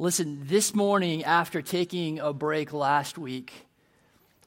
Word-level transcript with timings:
Listen, 0.00 0.40
this 0.46 0.74
morning, 0.74 1.24
after 1.24 1.60
taking 1.60 2.20
a 2.20 2.32
break 2.32 2.72
last 2.72 3.18
week, 3.18 3.52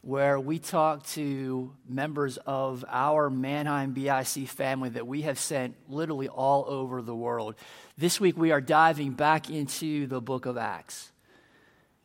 where 0.02 0.40
we 0.40 0.58
talked 0.58 1.10
to 1.10 1.72
members 1.88 2.38
of 2.38 2.83
our 2.88 3.29
Manheim 3.29 3.94
BIC 3.94 4.47
family 4.47 4.89
that 4.89 5.05
we 5.05 5.21
have 5.21 5.38
sent 5.38 5.76
literally 5.88 6.28
all 6.28 6.66
over 6.68 7.04
the 7.04 7.13
world, 7.13 7.54
this 8.00 8.20
week 8.20 8.36
we 8.36 8.52
are 8.52 8.62
diving 8.62 9.12
back 9.12 9.52
into 9.52 10.08
the 10.08 10.20
book 10.20 10.47
of 10.47 10.58
Acts. 10.58 11.12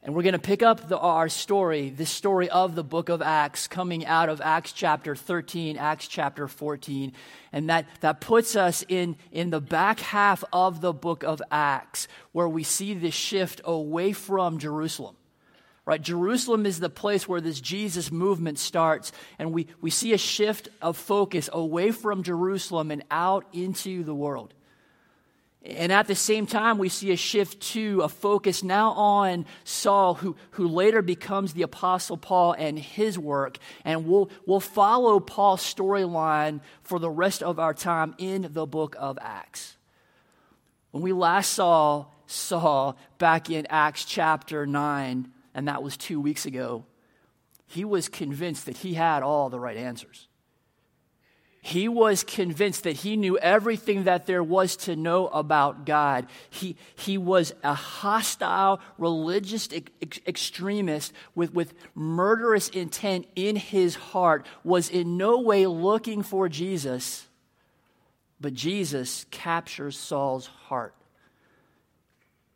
And 0.03 0.15
we're 0.15 0.23
going 0.23 0.35
to 0.35 0.39
pick 0.39 0.63
up 0.63 0.89
the, 0.89 0.97
our 0.97 1.29
story, 1.29 1.91
this 1.91 2.11
story 2.11 2.49
of 2.49 2.77
the 2.77 2.85
book 2.85 3.09
of 3.09 3.21
Acts, 3.21 3.67
coming 3.67 4.07
out 4.07 4.29
of 4.29 4.41
Acts 4.41 4.73
chapter 4.73 5.17
13, 5.17 5.77
Acts 5.77 6.07
chapter 6.07 6.47
14. 6.47 7.13
And 7.53 7.69
that, 7.69 7.87
that 8.01 8.21
puts 8.21 8.55
us 8.55 8.85
in, 8.89 9.17
in 9.33 9.51
the 9.51 9.61
back 9.61 9.99
half 9.99 10.45
of 10.53 10.81
the 10.81 10.93
book 10.93 11.25
of 11.25 11.43
Acts, 11.51 12.07
where 12.31 12.49
we 12.49 12.63
see 12.63 12.95
this 12.95 13.15
shift 13.15 13.61
away 13.65 14.13
from 14.13 14.59
Jerusalem. 14.59 15.17
Right? 15.85 16.01
Jerusalem 16.01 16.67
is 16.67 16.79
the 16.79 16.91
place 16.91 17.27
where 17.27 17.41
this 17.41 17.61
Jesus 17.61 18.13
movement 18.13 18.59
starts, 18.59 19.11
and 19.39 19.53
we, 19.53 19.67
we 19.81 19.91
see 19.91 20.13
a 20.13 20.19
shift 20.19 20.69
of 20.81 20.97
focus 20.97 21.49
away 21.53 21.91
from 21.91 22.23
Jerusalem 22.23 22.91
and 22.91 23.03
out 23.11 23.47
into 23.53 24.05
the 24.05 24.15
world. 24.15 24.55
And 25.69 25.93
at 25.93 26.07
the 26.07 26.15
same 26.15 26.47
time, 26.47 26.79
we 26.79 26.89
see 26.89 27.13
a 27.13 27.17
shift 27.17 27.61
to 27.73 28.01
a 28.01 28.09
focus 28.09 28.63
now 28.63 28.93
on 28.93 29.45
Saul, 29.65 30.15
who, 30.15 30.35
who 30.53 30.67
later 30.67 31.03
becomes 31.03 31.53
the 31.53 31.61
Apostle 31.61 32.17
Paul 32.17 32.55
and 32.55 32.79
his 32.79 33.19
work. 33.19 33.59
And 33.85 34.07
we'll, 34.07 34.31
we'll 34.47 34.61
follow 34.61 35.21
Paul's 35.21 35.61
storyline 35.61 36.61
for 36.83 36.99
the 36.99 37.11
rest 37.11 37.43
of 37.43 37.59
our 37.59 37.75
time 37.75 38.15
in 38.17 38.49
the 38.53 38.67
book 38.67 38.97
of 38.99 39.19
Acts. 39.21 39.77
When 40.91 41.03
we 41.03 41.13
last 41.13 41.53
saw 41.53 42.07
Saul 42.27 42.97
back 43.19 43.51
in 43.51 43.67
Acts 43.69 44.07
chapter 44.07 44.67
9, 44.67 45.31
and 45.55 45.69
that 45.69 45.83
was 45.83 45.99
two 45.99 46.19
weeks 46.19 46.47
ago, 46.47 46.87
he 47.67 47.85
was 47.85 48.09
convinced 48.09 48.65
that 48.65 48.79
he 48.79 48.95
had 48.95 49.23
all 49.23 49.51
the 49.51 49.61
right 49.61 49.77
answers. 49.77 50.29
He 51.61 51.89
was 51.89 52.23
convinced 52.23 52.85
that 52.85 52.99
he 52.99 53.17
knew 53.17 53.37
everything 53.39 54.05
that 54.05 54.27
there 54.27 54.43
was 54.43 54.77
to 54.77 54.95
know 54.95 55.27
about 55.29 55.85
God. 55.85 56.27
He, 56.51 56.77
he 56.95 57.19
was 57.19 57.53
a 57.65 57.75
hostile 57.75 58.81
religious 58.97 59.69
ex- 59.73 60.21
extremist 60.27 61.13
with, 61.35 61.53
with 61.53 61.75
murderous 61.95 62.69
intent 62.69 63.27
in 63.35 63.57
his 63.57 63.97
heart, 63.97 64.47
was 64.63 64.89
in 64.89 65.17
no 65.17 65.41
way 65.41 65.67
looking 65.67 66.23
for 66.23 66.49
Jesus, 66.49 67.27
but 68.41 68.55
Jesus 68.55 69.27
captures 69.31 69.99
Saul's 69.99 70.47
heart. 70.47 70.95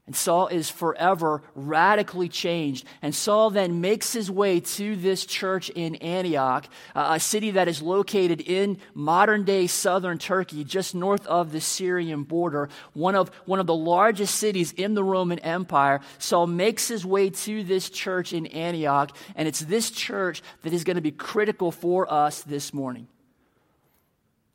And 0.05 0.17
Saul 0.17 0.49
is 0.49 0.69
forever 0.69 1.45
radically 1.55 2.29
changed. 2.29 2.85
And 3.03 3.15
Saul 3.15 3.51
then 3.51 3.81
makes 3.81 4.13
his 4.13 4.29
way 4.29 4.59
to 4.59 4.97
this 4.97 5.25
church 5.25 5.71
in 5.71 5.95
Antioch, 5.97 6.67
uh, 6.97 7.13
a 7.13 7.21
city 7.21 7.53
that 7.53 7.69
is 7.69 7.81
located 7.81 8.41
in 8.41 8.79
modern 8.95 9.45
day 9.45 9.69
southern 9.69 10.19
Turkey, 10.19 10.65
just 10.65 10.97
north 10.97 11.25
of 11.29 11.53
the 11.53 11.61
Syrian 11.61 12.25
border, 12.25 12.69
one 12.95 13.15
of, 13.15 13.29
one 13.45 13.61
of 13.61 13.69
the 13.69 13.77
largest 13.77 14.35
cities 14.35 14.73
in 14.73 14.95
the 14.95 15.05
Roman 15.05 15.39
Empire. 15.39 16.01
Saul 16.19 16.49
makes 16.49 16.89
his 16.89 17.07
way 17.07 17.31
to 17.31 17.63
this 17.63 17.89
church 17.89 18.33
in 18.33 18.49
Antioch, 18.49 19.17
and 19.37 19.47
it's 19.47 19.61
this 19.61 19.89
church 19.93 20.43
that 20.63 20.73
is 20.73 20.83
going 20.83 20.97
to 20.97 21.01
be 21.01 21.13
critical 21.13 21.71
for 21.71 22.13
us 22.13 22.43
this 22.43 22.75
morning. 22.75 23.07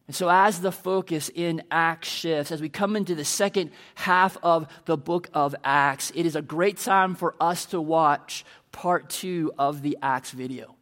And 0.07 0.15
so, 0.15 0.29
as 0.29 0.61
the 0.61 0.71
focus 0.71 1.29
in 1.33 1.63
Acts 1.69 2.07
shifts, 2.07 2.51
as 2.51 2.61
we 2.61 2.69
come 2.69 2.95
into 2.95 3.13
the 3.13 3.25
second 3.25 3.71
half 3.95 4.37
of 4.41 4.67
the 4.85 4.95
book 4.97 5.29
of 5.33 5.53
Acts, 5.65 6.13
it 6.15 6.25
is 6.25 6.37
a 6.37 6.41
great 6.41 6.77
time 6.77 7.13
for 7.13 7.35
us 7.41 7.65
to 7.67 7.81
watch 7.81 8.45
part 8.71 9.09
two 9.09 9.51
of 9.59 9.81
the 9.81 9.97
Acts 10.01 10.31
video. 10.31 10.75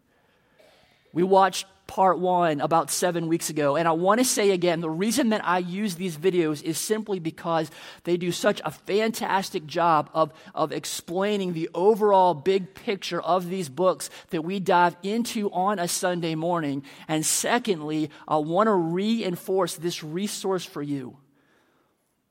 We 1.11 1.23
watched 1.23 1.65
part 1.87 2.19
one 2.19 2.61
about 2.61 2.89
seven 2.89 3.27
weeks 3.27 3.49
ago. 3.49 3.75
And 3.75 3.87
I 3.87 3.91
want 3.91 4.19
to 4.19 4.25
say 4.25 4.51
again 4.51 4.81
the 4.81 4.89
reason 4.89 5.29
that 5.29 5.45
I 5.45 5.59
use 5.59 5.95
these 5.95 6.17
videos 6.17 6.63
is 6.63 6.77
simply 6.77 7.19
because 7.19 7.69
they 8.03 8.17
do 8.17 8.31
such 8.31 8.61
a 8.65 8.71
fantastic 8.71 9.65
job 9.65 10.09
of, 10.13 10.33
of 10.53 10.71
explaining 10.71 11.53
the 11.53 11.69
overall 11.73 12.33
big 12.33 12.73
picture 12.73 13.21
of 13.21 13.49
these 13.49 13.69
books 13.69 14.09
that 14.31 14.43
we 14.43 14.59
dive 14.59 14.95
into 15.03 15.51
on 15.51 15.79
a 15.79 15.87
Sunday 15.87 16.35
morning. 16.35 16.83
And 17.07 17.25
secondly, 17.25 18.09
I 18.27 18.37
want 18.37 18.67
to 18.67 18.73
reinforce 18.73 19.75
this 19.75 20.03
resource 20.03 20.65
for 20.65 20.81
you. 20.81 21.17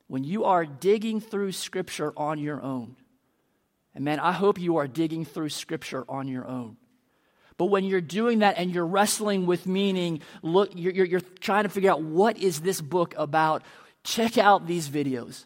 When 0.07 0.25
you 0.25 0.45
are 0.45 0.67
digging 0.67 1.21
through 1.21 1.53
Scripture 1.53 2.13
on 2.17 2.39
your 2.39 2.63
own, 2.63 2.97
and 3.95 4.05
man, 4.05 4.19
I 4.19 4.33
hope 4.33 4.61
you 4.61 4.77
are 4.79 4.89
digging 4.89 5.25
through 5.25 5.51
Scripture 5.51 6.05
on 6.09 6.29
your 6.29 6.47
own. 6.47 6.77
But 7.57 7.67
when 7.67 7.85
you're 7.85 8.01
doing 8.01 8.41
that 8.41 8.59
and 8.59 8.73
you're 8.73 8.87
wrestling 8.87 9.47
with 9.47 9.67
meaning, 9.67 10.21
look, 10.43 10.73
you're, 10.75 10.93
you're, 10.93 11.07
you're, 11.07 11.21
trying 11.21 11.65
to 11.65 11.69
figure 11.69 11.91
out 11.91 12.03
what 12.03 12.39
is 12.39 12.61
this 12.61 12.81
book 12.81 13.15
about, 13.17 13.63
check 14.03 14.39
out 14.39 14.67
these 14.67 14.89
videos. 14.89 15.45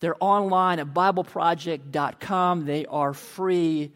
They're 0.00 0.16
online 0.20 0.80
at 0.80 0.92
BibleProject.com. 0.92 2.66
They 2.66 2.86
are 2.86 3.14
free. 3.14 3.92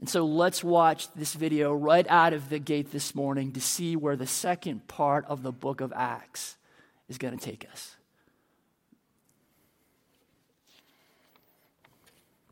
And 0.00 0.08
so 0.08 0.26
let's 0.26 0.62
watch 0.62 1.12
this 1.14 1.34
video 1.34 1.74
right 1.74 2.06
out 2.08 2.32
of 2.32 2.48
the 2.48 2.58
gate 2.58 2.92
this 2.92 3.14
morning 3.14 3.52
to 3.52 3.60
see 3.60 3.96
where 3.96 4.16
the 4.16 4.26
second 4.26 4.86
part 4.86 5.24
of 5.26 5.42
the 5.42 5.52
book 5.52 5.80
of 5.80 5.92
Acts 5.96 6.56
is 7.08 7.18
going 7.18 7.36
to 7.36 7.44
take 7.44 7.66
us. 7.72 7.96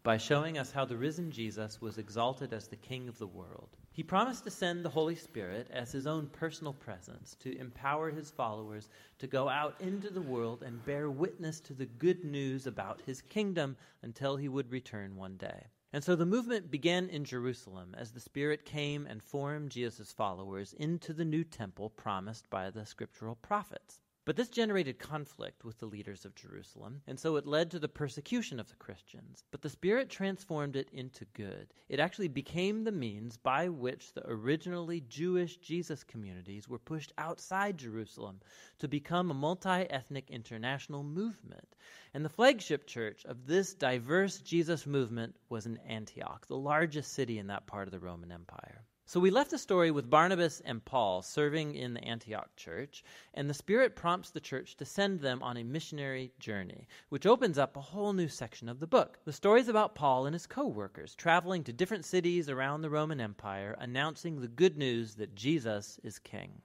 By 0.02 0.16
showing 0.16 0.56
us 0.56 0.72
how 0.72 0.86
the 0.86 0.96
risen 0.96 1.30
Jesus 1.30 1.80
was 1.80 1.98
exalted 1.98 2.54
as 2.54 2.69
the 2.69 2.76
King 2.76 3.08
of 3.08 3.19
the 3.19 3.26
world 3.26 3.78
he 3.98 4.04
promised 4.04 4.44
to 4.44 4.50
send 4.53 4.84
the 4.84 4.88
Holy 4.88 5.16
Spirit 5.16 5.66
as 5.72 5.91
his 5.91 6.06
own 6.06 6.28
personal 6.28 6.72
presence 6.72 7.34
to 7.41 7.59
empower 7.59 8.12
his 8.12 8.31
followers 8.31 8.91
to 9.19 9.26
go 9.26 9.48
out 9.48 9.75
into 9.81 10.09
the 10.09 10.22
world 10.22 10.62
and 10.62 10.84
bear 10.84 11.10
witness 11.10 11.59
to 11.59 11.75
the 11.75 11.86
good 11.86 12.22
news 12.22 12.69
about 12.69 13.03
his 13.06 13.20
kingdom 13.22 13.76
until 14.03 14.37
he 14.37 14.48
would 14.48 14.70
return 14.70 15.16
one 15.16 15.37
day. 15.37 15.66
And 15.92 16.04
so 16.04 16.14
the 16.14 16.25
movement 16.25 16.70
began 16.70 17.08
in 17.08 17.25
Jerusalem 17.25 17.97
as 17.98 18.12
the 18.12 18.20
Spirit 18.20 18.64
came 18.64 19.04
and 19.04 19.20
formed 19.20 19.72
Jesus' 19.72 20.12
followers 20.12 20.75
into 20.75 21.12
the 21.12 21.25
new 21.25 21.42
temple 21.42 21.91
promised 21.91 22.48
by 22.50 22.70
the 22.70 22.87
scriptural 22.87 23.34
prophets. 23.34 23.98
But 24.28 24.37
this 24.37 24.50
generated 24.50 24.99
conflict 24.99 25.65
with 25.65 25.78
the 25.78 25.87
leaders 25.87 26.27
of 26.27 26.34
Jerusalem, 26.34 27.00
and 27.06 27.19
so 27.19 27.37
it 27.37 27.47
led 27.47 27.71
to 27.71 27.78
the 27.78 27.89
persecution 27.89 28.61
of 28.61 28.69
the 28.69 28.77
Christians. 28.77 29.43
But 29.50 29.62
the 29.62 29.71
Spirit 29.71 30.11
transformed 30.11 30.77
it 30.77 30.91
into 30.91 31.25
good. 31.33 31.72
It 31.89 31.99
actually 31.99 32.28
became 32.28 32.84
the 32.84 32.93
means 32.93 33.38
by 33.38 33.71
which 33.71 34.12
the 34.12 34.28
originally 34.28 35.00
Jewish 35.00 35.56
Jesus 35.56 36.05
communities 36.05 36.69
were 36.69 36.78
pushed 36.78 37.15
outside 37.17 37.78
Jerusalem 37.78 38.43
to 38.81 38.87
become 38.87 39.31
a 39.31 39.34
multi 39.34 39.88
ethnic 39.88 40.28
international 40.28 41.03
movement. 41.03 41.75
And 42.12 42.22
the 42.22 42.28
flagship 42.28 42.87
church 42.87 43.25
of 43.25 43.47
this 43.47 43.72
diverse 43.72 44.43
Jesus 44.43 44.84
movement 44.84 45.37
was 45.49 45.65
in 45.65 45.78
Antioch, 45.78 46.47
the 46.47 46.59
largest 46.59 47.15
city 47.15 47.38
in 47.38 47.47
that 47.47 47.67
part 47.67 47.88
of 47.88 47.93
the 47.93 47.99
Roman 47.99 48.31
Empire. 48.31 48.84
So 49.08 49.20
we 49.20 49.30
left 49.30 49.50
the 49.50 49.56
story 49.56 49.91
with 49.91 50.10
Barnabas 50.10 50.60
and 50.66 50.84
Paul 50.84 51.22
serving 51.22 51.74
in 51.74 51.94
the 51.94 52.04
Antioch 52.04 52.54
church, 52.56 53.02
and 53.32 53.48
the 53.48 53.54
Spirit 53.54 53.96
prompts 53.96 54.28
the 54.28 54.38
church 54.38 54.76
to 54.76 54.84
send 54.84 55.20
them 55.20 55.42
on 55.42 55.56
a 55.56 55.64
missionary 55.64 56.30
journey, 56.38 56.86
which 57.08 57.24
opens 57.24 57.56
up 57.56 57.74
a 57.74 57.80
whole 57.80 58.12
new 58.12 58.28
section 58.28 58.69
of 58.69 58.80
the 58.80 58.86
book. 58.86 59.19
The 59.24 59.32
story 59.32 59.62
is 59.62 59.69
about 59.69 59.94
Paul 59.94 60.26
and 60.26 60.34
his 60.34 60.46
co 60.46 60.66
workers 60.66 61.14
traveling 61.14 61.64
to 61.64 61.72
different 61.72 62.04
cities 62.04 62.50
around 62.50 62.82
the 62.82 62.91
Roman 62.91 63.19
Empire, 63.19 63.74
announcing 63.78 64.42
the 64.42 64.46
good 64.46 64.76
news 64.76 65.14
that 65.14 65.34
Jesus 65.34 65.98
is 66.04 66.19
king. 66.19 66.60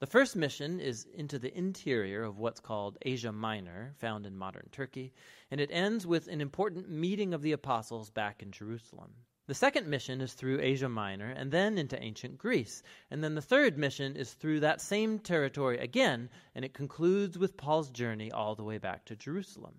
The 0.00 0.08
first 0.08 0.34
mission 0.34 0.80
is 0.80 1.06
into 1.14 1.38
the 1.38 1.56
interior 1.56 2.24
of 2.24 2.40
what's 2.40 2.58
called 2.58 2.98
Asia 3.02 3.30
Minor, 3.30 3.94
found 3.96 4.26
in 4.26 4.36
modern 4.36 4.70
Turkey, 4.72 5.12
and 5.52 5.60
it 5.60 5.70
ends 5.72 6.04
with 6.04 6.26
an 6.26 6.40
important 6.40 6.90
meeting 6.90 7.32
of 7.32 7.42
the 7.42 7.52
apostles 7.52 8.10
back 8.10 8.42
in 8.42 8.50
Jerusalem. 8.50 9.12
The 9.48 9.54
second 9.54 9.86
mission 9.86 10.20
is 10.20 10.32
through 10.32 10.60
Asia 10.60 10.88
Minor 10.88 11.30
and 11.30 11.52
then 11.52 11.78
into 11.78 12.02
ancient 12.02 12.36
Greece. 12.36 12.82
And 13.12 13.22
then 13.22 13.36
the 13.36 13.40
third 13.40 13.78
mission 13.78 14.16
is 14.16 14.34
through 14.34 14.58
that 14.58 14.80
same 14.80 15.20
territory 15.20 15.78
again, 15.78 16.30
and 16.52 16.64
it 16.64 16.74
concludes 16.74 17.38
with 17.38 17.56
Paul's 17.56 17.90
journey 17.90 18.32
all 18.32 18.56
the 18.56 18.64
way 18.64 18.78
back 18.78 19.04
to 19.04 19.14
Jerusalem. 19.14 19.76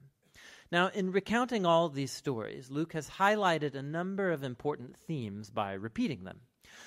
Now, 0.71 0.87
in 0.87 1.11
recounting 1.11 1.65
all 1.65 1.89
these 1.89 2.13
stories, 2.13 2.71
Luke 2.71 2.93
has 2.93 3.09
highlighted 3.09 3.75
a 3.75 3.81
number 3.81 4.31
of 4.31 4.41
important 4.41 4.95
themes 4.95 5.49
by 5.49 5.73
repeating 5.73 6.23
them. 6.23 6.39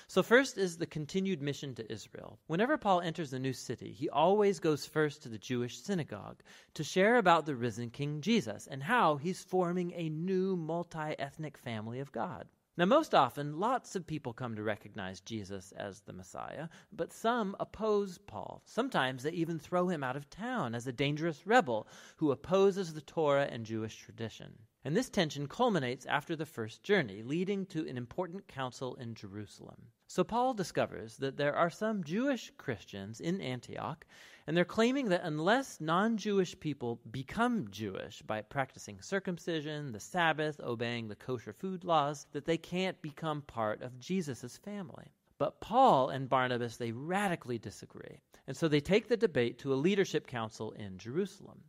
So, 0.07 0.23
first 0.23 0.57
is 0.57 0.77
the 0.77 0.87
continued 0.87 1.39
mission 1.39 1.75
to 1.75 1.91
Israel. 1.91 2.39
Whenever 2.47 2.79
Paul 2.79 3.01
enters 3.01 3.31
a 3.31 3.37
new 3.37 3.53
city, 3.53 3.91
he 3.91 4.09
always 4.09 4.59
goes 4.59 4.87
first 4.87 5.21
to 5.21 5.29
the 5.29 5.37
Jewish 5.37 5.77
synagogue 5.77 6.41
to 6.73 6.83
share 6.83 7.17
about 7.17 7.45
the 7.45 7.55
risen 7.55 7.91
King 7.91 8.21
Jesus 8.21 8.65
and 8.65 8.81
how 8.81 9.17
he's 9.17 9.43
forming 9.43 9.93
a 9.93 10.09
new 10.09 10.55
multi 10.55 11.13
ethnic 11.19 11.59
family 11.59 11.99
of 11.99 12.11
God. 12.11 12.47
Now, 12.77 12.85
most 12.85 13.13
often, 13.13 13.59
lots 13.59 13.97
of 13.97 14.07
people 14.07 14.31
come 14.31 14.55
to 14.55 14.63
recognize 14.63 15.19
Jesus 15.19 15.73
as 15.73 15.99
the 16.01 16.13
Messiah, 16.13 16.69
but 16.91 17.11
some 17.11 17.53
oppose 17.59 18.17
Paul. 18.17 18.61
Sometimes 18.65 19.23
they 19.23 19.31
even 19.31 19.59
throw 19.59 19.89
him 19.89 20.05
out 20.05 20.15
of 20.15 20.29
town 20.29 20.73
as 20.73 20.87
a 20.87 20.93
dangerous 20.93 21.45
rebel 21.45 21.85
who 22.15 22.31
opposes 22.31 22.93
the 22.93 23.01
Torah 23.01 23.49
and 23.51 23.65
Jewish 23.65 23.97
tradition. 23.97 24.53
And 24.85 24.95
this 24.95 25.09
tension 25.09 25.47
culminates 25.47 26.05
after 26.05 26.35
the 26.35 26.45
first 26.45 26.81
journey, 26.81 27.21
leading 27.23 27.65
to 27.67 27.87
an 27.87 27.97
important 27.97 28.47
council 28.47 28.95
in 28.95 29.15
Jerusalem. 29.15 29.91
So 30.07 30.23
Paul 30.23 30.53
discovers 30.53 31.17
that 31.17 31.37
there 31.37 31.55
are 31.55 31.69
some 31.69 32.03
Jewish 32.05 32.51
Christians 32.57 33.19
in 33.19 33.41
Antioch, 33.41 34.05
and 34.47 34.57
they're 34.57 34.65
claiming 34.65 35.09
that 35.09 35.23
unless 35.23 35.79
non 35.79 36.17
Jewish 36.17 36.59
people 36.59 36.99
become 37.11 37.69
Jewish 37.69 38.21
by 38.23 38.41
practicing 38.41 38.99
circumcision, 39.01 39.91
the 39.91 39.99
Sabbath, 39.99 40.59
obeying 40.59 41.07
the 41.07 41.15
kosher 41.15 41.53
food 41.53 41.83
laws, 41.83 42.25
that 42.31 42.45
they 42.45 42.57
can't 42.57 43.01
become 43.01 43.43
part 43.43 43.81
of 43.81 43.99
Jesus' 43.99 44.57
family. 44.57 45.11
But 45.37 45.59
Paul 45.59 46.09
and 46.09 46.29
Barnabas, 46.29 46.77
they 46.77 46.91
radically 46.91 47.57
disagree. 47.57 48.19
And 48.47 48.55
so 48.55 48.67
they 48.67 48.79
take 48.79 49.07
the 49.07 49.17
debate 49.17 49.59
to 49.59 49.73
a 49.73 49.75
leadership 49.75 50.27
council 50.27 50.71
in 50.71 50.97
Jerusalem. 50.97 51.63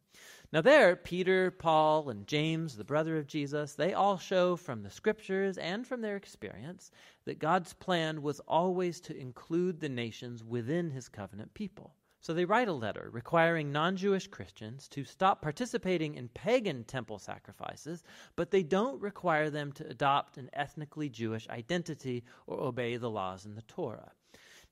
Now, 0.52 0.60
there, 0.60 0.96
Peter, 0.96 1.50
Paul, 1.50 2.10
and 2.10 2.26
James, 2.26 2.76
the 2.76 2.84
brother 2.84 3.16
of 3.16 3.26
Jesus, 3.26 3.74
they 3.74 3.94
all 3.94 4.19
show 4.19 4.56
from 4.56 4.82
the 4.82 4.90
scriptures 4.90 5.56
and 5.56 5.86
from 5.86 6.02
their 6.02 6.16
experience 6.16 6.90
that 7.24 7.38
God's 7.38 7.72
plan 7.72 8.20
was 8.20 8.40
always 8.40 9.00
to 9.00 9.16
include 9.16 9.80
the 9.80 9.88
nations 9.88 10.44
within 10.44 10.90
his 10.90 11.08
covenant 11.08 11.54
people. 11.54 11.94
So 12.22 12.32
they 12.32 12.44
write 12.44 12.69
a 12.69 12.72
letter 12.72 13.10
requiring 13.10 13.72
non 13.72 13.96
Jewish 13.96 14.28
Christians 14.28 14.86
to 14.90 15.02
stop 15.02 15.42
participating 15.42 16.14
in 16.14 16.28
pagan 16.28 16.84
temple 16.84 17.19
sacrifices, 17.19 18.04
but 18.36 18.52
they 18.52 18.62
don't 18.62 19.02
require 19.02 19.50
them 19.50 19.72
to 19.72 19.88
adopt 19.88 20.38
an 20.38 20.48
ethnically 20.52 21.08
Jewish 21.08 21.48
identity 21.48 22.22
or 22.46 22.60
obey 22.60 22.96
the 22.96 23.10
laws 23.10 23.44
in 23.44 23.56
the 23.56 23.62
Torah. 23.62 24.12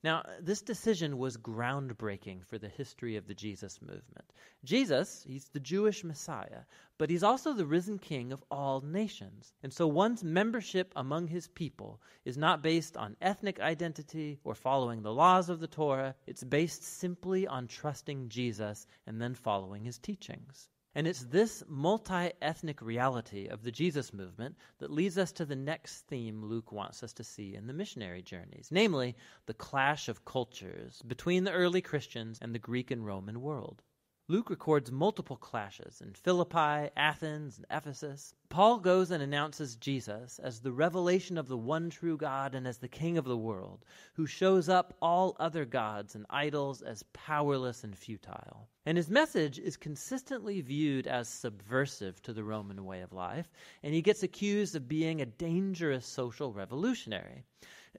Now, 0.03 0.23
this 0.39 0.63
decision 0.63 1.19
was 1.19 1.37
groundbreaking 1.37 2.43
for 2.43 2.57
the 2.57 2.67
history 2.67 3.17
of 3.17 3.27
the 3.27 3.35
Jesus 3.35 3.79
movement. 3.83 4.33
Jesus, 4.63 5.23
he's 5.27 5.49
the 5.49 5.59
Jewish 5.59 6.03
Messiah, 6.03 6.63
but 6.97 7.11
he's 7.11 7.21
also 7.21 7.53
the 7.53 7.67
risen 7.67 7.99
King 7.99 8.31
of 8.31 8.43
all 8.49 8.81
nations. 8.81 9.53
And 9.61 9.71
so 9.71 9.87
one's 9.87 10.23
membership 10.23 10.91
among 10.95 11.27
his 11.27 11.47
people 11.49 12.01
is 12.25 12.35
not 12.35 12.63
based 12.63 12.97
on 12.97 13.15
ethnic 13.21 13.59
identity 13.59 14.39
or 14.43 14.55
following 14.55 15.03
the 15.03 15.13
laws 15.13 15.49
of 15.49 15.59
the 15.59 15.67
Torah, 15.67 16.15
it's 16.25 16.43
based 16.43 16.83
simply 16.83 17.45
on 17.45 17.67
trusting 17.67 18.29
Jesus 18.29 18.87
and 19.05 19.21
then 19.21 19.35
following 19.35 19.83
his 19.83 19.99
teachings. 19.99 20.70
And 20.93 21.07
it's 21.07 21.23
this 21.23 21.63
multi 21.69 22.31
ethnic 22.41 22.81
reality 22.81 23.47
of 23.47 23.63
the 23.63 23.71
Jesus 23.71 24.13
movement 24.13 24.57
that 24.79 24.91
leads 24.91 25.17
us 25.17 25.31
to 25.33 25.45
the 25.45 25.55
next 25.55 26.01
theme 26.07 26.43
Luke 26.43 26.71
wants 26.71 27.01
us 27.01 27.13
to 27.13 27.23
see 27.23 27.55
in 27.55 27.67
the 27.67 27.73
missionary 27.73 28.21
journeys, 28.21 28.67
namely 28.71 29.15
the 29.45 29.53
clash 29.53 30.09
of 30.09 30.25
cultures 30.25 31.01
between 31.03 31.45
the 31.45 31.53
early 31.53 31.81
Christians 31.81 32.39
and 32.41 32.53
the 32.53 32.59
Greek 32.59 32.91
and 32.91 33.05
Roman 33.05 33.41
world. 33.41 33.83
Luke 34.31 34.49
records 34.49 34.89
multiple 34.89 35.35
clashes 35.35 35.99
in 35.99 36.13
Philippi, 36.13 36.89
Athens, 36.95 37.57
and 37.57 37.65
Ephesus. 37.69 38.33
Paul 38.47 38.79
goes 38.79 39.11
and 39.11 39.21
announces 39.21 39.75
Jesus 39.75 40.39
as 40.39 40.61
the 40.61 40.71
revelation 40.71 41.37
of 41.37 41.49
the 41.49 41.57
one 41.57 41.89
true 41.89 42.15
God 42.15 42.55
and 42.55 42.65
as 42.65 42.77
the 42.77 42.87
King 42.87 43.17
of 43.17 43.25
the 43.25 43.35
world, 43.35 43.83
who 44.13 44.25
shows 44.25 44.69
up 44.69 44.95
all 45.01 45.35
other 45.37 45.65
gods 45.65 46.15
and 46.15 46.25
idols 46.29 46.81
as 46.81 47.03
powerless 47.11 47.83
and 47.83 47.97
futile. 47.97 48.69
And 48.85 48.95
his 48.97 49.09
message 49.09 49.59
is 49.59 49.75
consistently 49.75 50.61
viewed 50.61 51.07
as 51.07 51.27
subversive 51.27 52.21
to 52.21 52.31
the 52.31 52.45
Roman 52.45 52.85
way 52.85 53.01
of 53.01 53.11
life, 53.11 53.51
and 53.83 53.93
he 53.93 54.01
gets 54.01 54.23
accused 54.23 54.77
of 54.77 54.87
being 54.87 55.19
a 55.19 55.25
dangerous 55.25 56.05
social 56.05 56.53
revolutionary. 56.53 57.43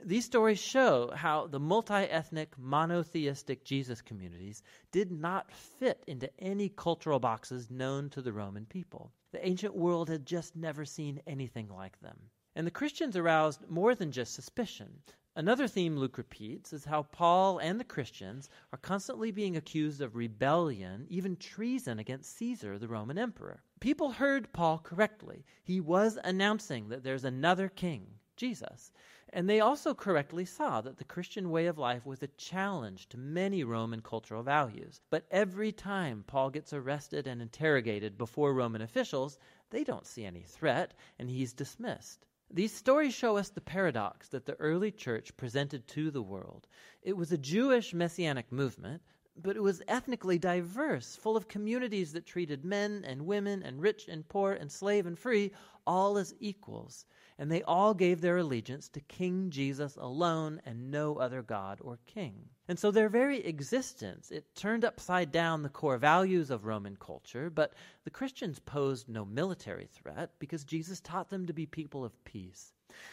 These 0.03 0.25
stories 0.25 0.59
show 0.59 1.11
how 1.15 1.47
the 1.47 1.61
multi 1.61 1.95
ethnic, 1.95 2.59
monotheistic 2.59 3.63
Jesus 3.63 4.01
communities 4.01 4.63
did 4.91 5.13
not 5.13 5.53
fit 5.53 6.03
into 6.07 6.31
any 6.41 6.71
cultural 6.71 7.21
boxes 7.21 7.71
known 7.71 8.09
to 8.11 8.23
the 8.23 8.33
Roman 8.33 8.65
people. 8.65 9.13
The 9.33 9.47
ancient 9.47 9.77
world 9.77 10.09
had 10.09 10.25
just 10.25 10.57
never 10.57 10.85
seen 10.85 11.21
anything 11.27 11.69
like 11.69 12.01
them. 12.01 12.31
And 12.55 12.67
the 12.67 12.71
Christians 12.71 13.17
aroused 13.17 13.69
more 13.69 13.95
than 13.95 14.13
just 14.13 14.35
suspicion. 14.35 15.03
Another 15.35 15.67
theme 15.67 15.97
Luke 15.97 16.19
repeats 16.19 16.73
is 16.73 16.85
how 16.85 17.05
Paul 17.05 17.59
and 17.59 17.81
the 17.81 17.85
Christians 17.85 18.51
are 18.73 18.79
constantly 18.79 19.31
being 19.31 19.57
accused 19.57 20.03
of 20.03 20.17
rebellion, 20.17 21.07
even 21.09 21.37
treason 21.37 21.99
against 21.99 22.37
Caesar, 22.37 22.79
the 22.79 22.89
Roman 22.89 23.17
emperor. 23.17 23.63
People 23.81 24.13
heard 24.13 24.53
Paul 24.53 24.79
correctly. 24.79 25.47
He 25.65 25.81
was 25.81 26.19
announcing 26.23 26.89
that 26.89 27.03
there's 27.03 27.25
another 27.25 27.69
king, 27.69 28.07
Jesus. 28.37 28.93
And 29.35 29.49
they 29.49 29.61
also 29.61 29.95
correctly 29.95 30.45
saw 30.45 30.83
that 30.83 30.99
the 30.99 31.05
Christian 31.05 31.49
way 31.49 31.65
of 31.65 31.79
life 31.79 32.05
was 32.05 32.23
a 32.23 32.27
challenge 32.27 33.09
to 33.09 33.17
many 33.17 33.65
Roman 33.65 34.03
cultural 34.03 34.43
values. 34.43 35.01
But 35.09 35.27
every 35.31 35.73
time 35.73 36.23
Paul 36.27 36.51
gets 36.51 36.75
arrested 36.75 37.27
and 37.27 37.41
interrogated 37.41 38.19
before 38.19 38.53
Roman 38.53 38.83
officials, 38.83 39.39
they 39.71 39.85
don't 39.85 40.07
see 40.07 40.27
any 40.27 40.43
threat, 40.43 40.93
and 41.19 41.31
he's 41.31 41.55
dismissed. 41.55 42.27
These 42.51 42.75
stories 42.75 43.15
show 43.15 43.39
us 43.39 43.49
the 43.49 43.63
paradox 43.63 44.29
that 44.29 44.45
the 44.45 44.57
early 44.57 44.91
church 44.91 45.35
presented 45.39 45.89
to 45.89 46.11
the 46.11 46.21
world. 46.21 46.69
It 47.01 47.17
was 47.17 47.33
a 47.33 47.39
Jewish 47.39 47.95
messianic 47.95 48.53
movement, 48.53 49.01
but 49.35 49.57
it 49.57 49.63
was 49.63 49.81
ethnically 49.89 50.39
diverse, 50.39 51.17
full 51.17 51.39
of 51.39 51.49
communities 51.49 52.13
that 52.13 52.27
treated 52.27 52.67
men 52.67 53.03
and 53.07 53.25
women 53.25 53.63
and 53.63 53.81
rich 53.81 54.09
and 54.09 54.29
poor 54.29 54.53
and 54.53 54.71
slave 54.71 55.07
and 55.07 55.19
free 55.19 55.53
all 55.87 56.19
as 56.19 56.35
equals 56.39 57.07
and 57.39 57.51
they 57.51 57.63
all 57.63 57.95
gave 57.95 58.21
their 58.21 58.37
allegiance 58.37 58.89
to 58.89 59.01
King 59.01 59.51
Jesus 59.51 59.97
alone 59.97 60.61
and 60.65 60.91
no 60.91 61.17
other 61.17 61.43
God 61.43 61.79
or 61.83 61.99
king. 62.07 62.49
And 62.69 62.79
so 62.79 62.91
their 62.91 63.09
very 63.09 63.45
existence, 63.45 64.31
it 64.31 64.55
turned 64.55 64.85
upside 64.85 65.33
down 65.33 65.63
the 65.63 65.69
core 65.69 65.99
values 65.99 66.51
of 66.51 66.65
Roman 66.65 66.97
culture, 66.97 67.51
but 67.51 67.75
the 68.05 68.11
Christians 68.11 68.59
posed 68.61 69.09
no 69.09 69.25
military 69.25 69.87
threat 69.87 70.31
because 70.39 70.65
Jesus 70.65 71.01
taught 71.01 71.29
them 71.29 71.47
to 71.47 71.53
be 71.53 71.67
people 71.67 72.05
of 72.05 72.25
peace. 72.25 72.73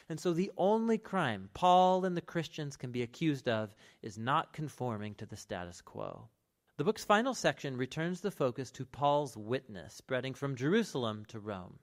And 0.10 0.20
so 0.20 0.34
the 0.34 0.52
only 0.58 0.98
crime 0.98 1.50
Paul 1.54 2.06
and 2.06 2.16
the 2.16 2.22
Christians 2.22 2.78
can 2.78 2.92
be 2.92 3.02
accused 3.02 3.48
of 3.48 3.74
is 4.02 4.18
not 4.18 4.54
conforming 4.54 5.16
to 5.16 5.26
the 5.26 5.38
status 5.38 5.82
quo. 5.82 6.30
The 6.78 6.84
book's 6.84 7.04
final 7.04 7.34
section 7.34 7.76
returns 7.76 8.22
the 8.22 8.32
focus 8.32 8.72
to 8.72 8.86
Paul's 8.86 9.36
witness 9.36 9.94
spreading 9.94 10.34
from 10.34 10.56
Jerusalem 10.56 11.26
to 11.30 11.40
Rome. 11.40 11.80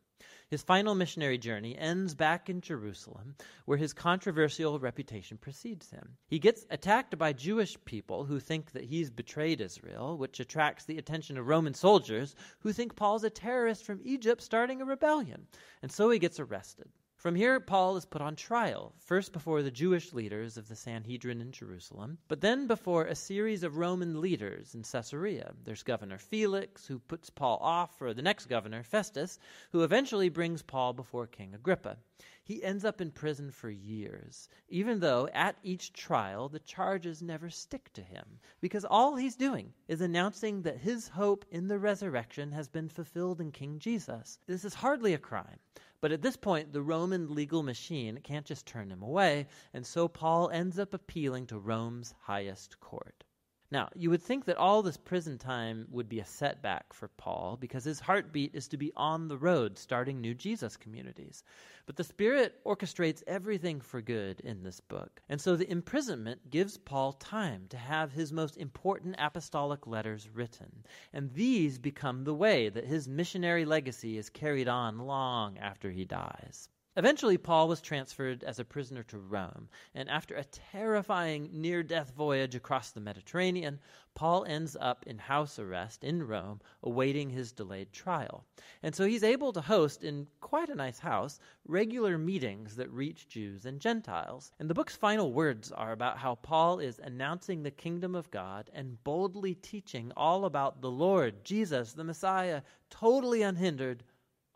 His 0.48 0.62
final 0.62 0.94
missionary 0.94 1.38
journey 1.38 1.76
ends 1.76 2.14
back 2.14 2.48
in 2.48 2.60
Jerusalem, 2.60 3.34
where 3.64 3.78
his 3.78 3.92
controversial 3.92 4.78
reputation 4.78 5.38
precedes 5.38 5.90
him. 5.90 6.16
He 6.28 6.38
gets 6.38 6.64
attacked 6.70 7.18
by 7.18 7.32
Jewish 7.32 7.76
people 7.84 8.24
who 8.24 8.38
think 8.38 8.70
that 8.70 8.84
he's 8.84 9.10
betrayed 9.10 9.60
Israel, 9.60 10.16
which 10.16 10.38
attracts 10.38 10.84
the 10.84 10.98
attention 10.98 11.36
of 11.36 11.48
Roman 11.48 11.74
soldiers 11.74 12.36
who 12.60 12.72
think 12.72 12.94
Paul's 12.94 13.24
a 13.24 13.30
terrorist 13.30 13.84
from 13.84 14.00
Egypt 14.04 14.40
starting 14.40 14.80
a 14.80 14.84
rebellion. 14.84 15.48
And 15.82 15.90
so 15.90 16.10
he 16.10 16.20
gets 16.20 16.38
arrested. 16.38 16.90
From 17.16 17.34
here, 17.34 17.60
Paul 17.60 17.96
is 17.96 18.04
put 18.04 18.20
on 18.20 18.36
trial, 18.36 18.94
first 18.98 19.32
before 19.32 19.62
the 19.62 19.70
Jewish 19.70 20.12
leaders 20.12 20.58
of 20.58 20.68
the 20.68 20.76
Sanhedrin 20.76 21.40
in 21.40 21.50
Jerusalem, 21.50 22.18
but 22.28 22.42
then 22.42 22.66
before 22.66 23.06
a 23.06 23.14
series 23.14 23.62
of 23.62 23.78
Roman 23.78 24.20
leaders 24.20 24.74
in 24.74 24.82
Caesarea. 24.82 25.54
There's 25.64 25.82
Governor 25.82 26.18
Felix, 26.18 26.86
who 26.86 26.98
puts 26.98 27.30
Paul 27.30 27.56
off 27.62 27.96
for 27.96 28.12
the 28.12 28.20
next 28.20 28.46
governor, 28.46 28.82
Festus, 28.82 29.38
who 29.72 29.82
eventually 29.82 30.28
brings 30.28 30.62
Paul 30.62 30.92
before 30.92 31.26
King 31.26 31.54
Agrippa. 31.54 31.96
He 32.44 32.62
ends 32.62 32.84
up 32.84 33.00
in 33.00 33.10
prison 33.10 33.50
for 33.50 33.70
years, 33.70 34.50
even 34.68 35.00
though 35.00 35.26
at 35.32 35.56
each 35.62 35.94
trial 35.94 36.50
the 36.50 36.60
charges 36.60 37.22
never 37.22 37.48
stick 37.48 37.92
to 37.94 38.02
him, 38.02 38.40
because 38.60 38.84
all 38.84 39.16
he's 39.16 39.36
doing 39.36 39.72
is 39.88 40.02
announcing 40.02 40.62
that 40.62 40.78
his 40.78 41.08
hope 41.08 41.46
in 41.50 41.66
the 41.66 41.78
resurrection 41.78 42.52
has 42.52 42.68
been 42.68 42.90
fulfilled 42.90 43.40
in 43.40 43.52
King 43.52 43.78
Jesus. 43.78 44.38
This 44.46 44.66
is 44.66 44.74
hardly 44.74 45.14
a 45.14 45.18
crime. 45.18 45.58
But 46.00 46.12
at 46.12 46.22
this 46.22 46.36
point, 46.36 46.72
the 46.72 46.82
Roman 46.82 47.34
legal 47.34 47.62
machine 47.62 48.20
can't 48.22 48.46
just 48.46 48.66
turn 48.66 48.90
him 48.90 49.02
away, 49.02 49.46
and 49.72 49.86
so 49.86 50.08
Paul 50.08 50.50
ends 50.50 50.78
up 50.78 50.94
appealing 50.94 51.46
to 51.48 51.58
Rome's 51.58 52.14
highest 52.22 52.80
court. 52.80 53.24
Now, 53.68 53.88
you 53.96 54.10
would 54.10 54.22
think 54.22 54.44
that 54.44 54.58
all 54.58 54.80
this 54.82 54.96
prison 54.96 55.38
time 55.38 55.88
would 55.90 56.08
be 56.08 56.20
a 56.20 56.24
setback 56.24 56.92
for 56.92 57.08
Paul 57.08 57.56
because 57.60 57.82
his 57.82 57.98
heartbeat 57.98 58.54
is 58.54 58.68
to 58.68 58.76
be 58.76 58.92
on 58.94 59.26
the 59.26 59.36
road 59.36 59.76
starting 59.76 60.20
new 60.20 60.34
Jesus 60.34 60.76
communities. 60.76 61.42
But 61.84 61.96
the 61.96 62.04
Spirit 62.04 62.62
orchestrates 62.64 63.24
everything 63.26 63.80
for 63.80 64.00
good 64.00 64.38
in 64.40 64.62
this 64.62 64.78
book. 64.78 65.20
And 65.28 65.40
so 65.40 65.56
the 65.56 65.68
imprisonment 65.68 66.48
gives 66.48 66.78
Paul 66.78 67.14
time 67.14 67.66
to 67.70 67.76
have 67.76 68.12
his 68.12 68.32
most 68.32 68.56
important 68.56 69.16
apostolic 69.18 69.84
letters 69.86 70.28
written. 70.28 70.84
And 71.12 71.32
these 71.34 71.78
become 71.78 72.22
the 72.22 72.34
way 72.34 72.68
that 72.68 72.86
his 72.86 73.08
missionary 73.08 73.64
legacy 73.64 74.16
is 74.16 74.30
carried 74.30 74.68
on 74.68 74.98
long 74.98 75.58
after 75.58 75.90
he 75.90 76.04
dies. 76.04 76.68
Eventually, 76.98 77.36
Paul 77.36 77.68
was 77.68 77.82
transferred 77.82 78.42
as 78.42 78.58
a 78.58 78.64
prisoner 78.64 79.02
to 79.02 79.18
Rome, 79.18 79.68
and 79.94 80.08
after 80.08 80.34
a 80.34 80.44
terrifying 80.44 81.50
near 81.52 81.82
death 81.82 82.14
voyage 82.16 82.54
across 82.54 82.90
the 82.90 83.02
Mediterranean, 83.02 83.80
Paul 84.14 84.46
ends 84.46 84.78
up 84.80 85.04
in 85.06 85.18
house 85.18 85.58
arrest 85.58 86.02
in 86.02 86.26
Rome, 86.26 86.62
awaiting 86.82 87.28
his 87.28 87.52
delayed 87.52 87.92
trial. 87.92 88.46
And 88.82 88.94
so 88.94 89.04
he's 89.04 89.22
able 89.22 89.52
to 89.52 89.60
host, 89.60 90.04
in 90.04 90.26
quite 90.40 90.70
a 90.70 90.74
nice 90.74 90.98
house, 90.98 91.38
regular 91.66 92.16
meetings 92.16 92.76
that 92.76 92.90
reach 92.90 93.28
Jews 93.28 93.66
and 93.66 93.78
Gentiles. 93.78 94.52
And 94.58 94.70
the 94.70 94.74
book's 94.74 94.96
final 94.96 95.34
words 95.34 95.70
are 95.72 95.92
about 95.92 96.16
how 96.16 96.36
Paul 96.36 96.78
is 96.78 96.98
announcing 96.98 97.62
the 97.62 97.70
kingdom 97.70 98.14
of 98.14 98.30
God 98.30 98.70
and 98.72 99.04
boldly 99.04 99.54
teaching 99.54 100.12
all 100.16 100.46
about 100.46 100.80
the 100.80 100.90
Lord, 100.90 101.44
Jesus, 101.44 101.92
the 101.92 102.04
Messiah, 102.04 102.62
totally 102.88 103.42
unhindered 103.42 104.02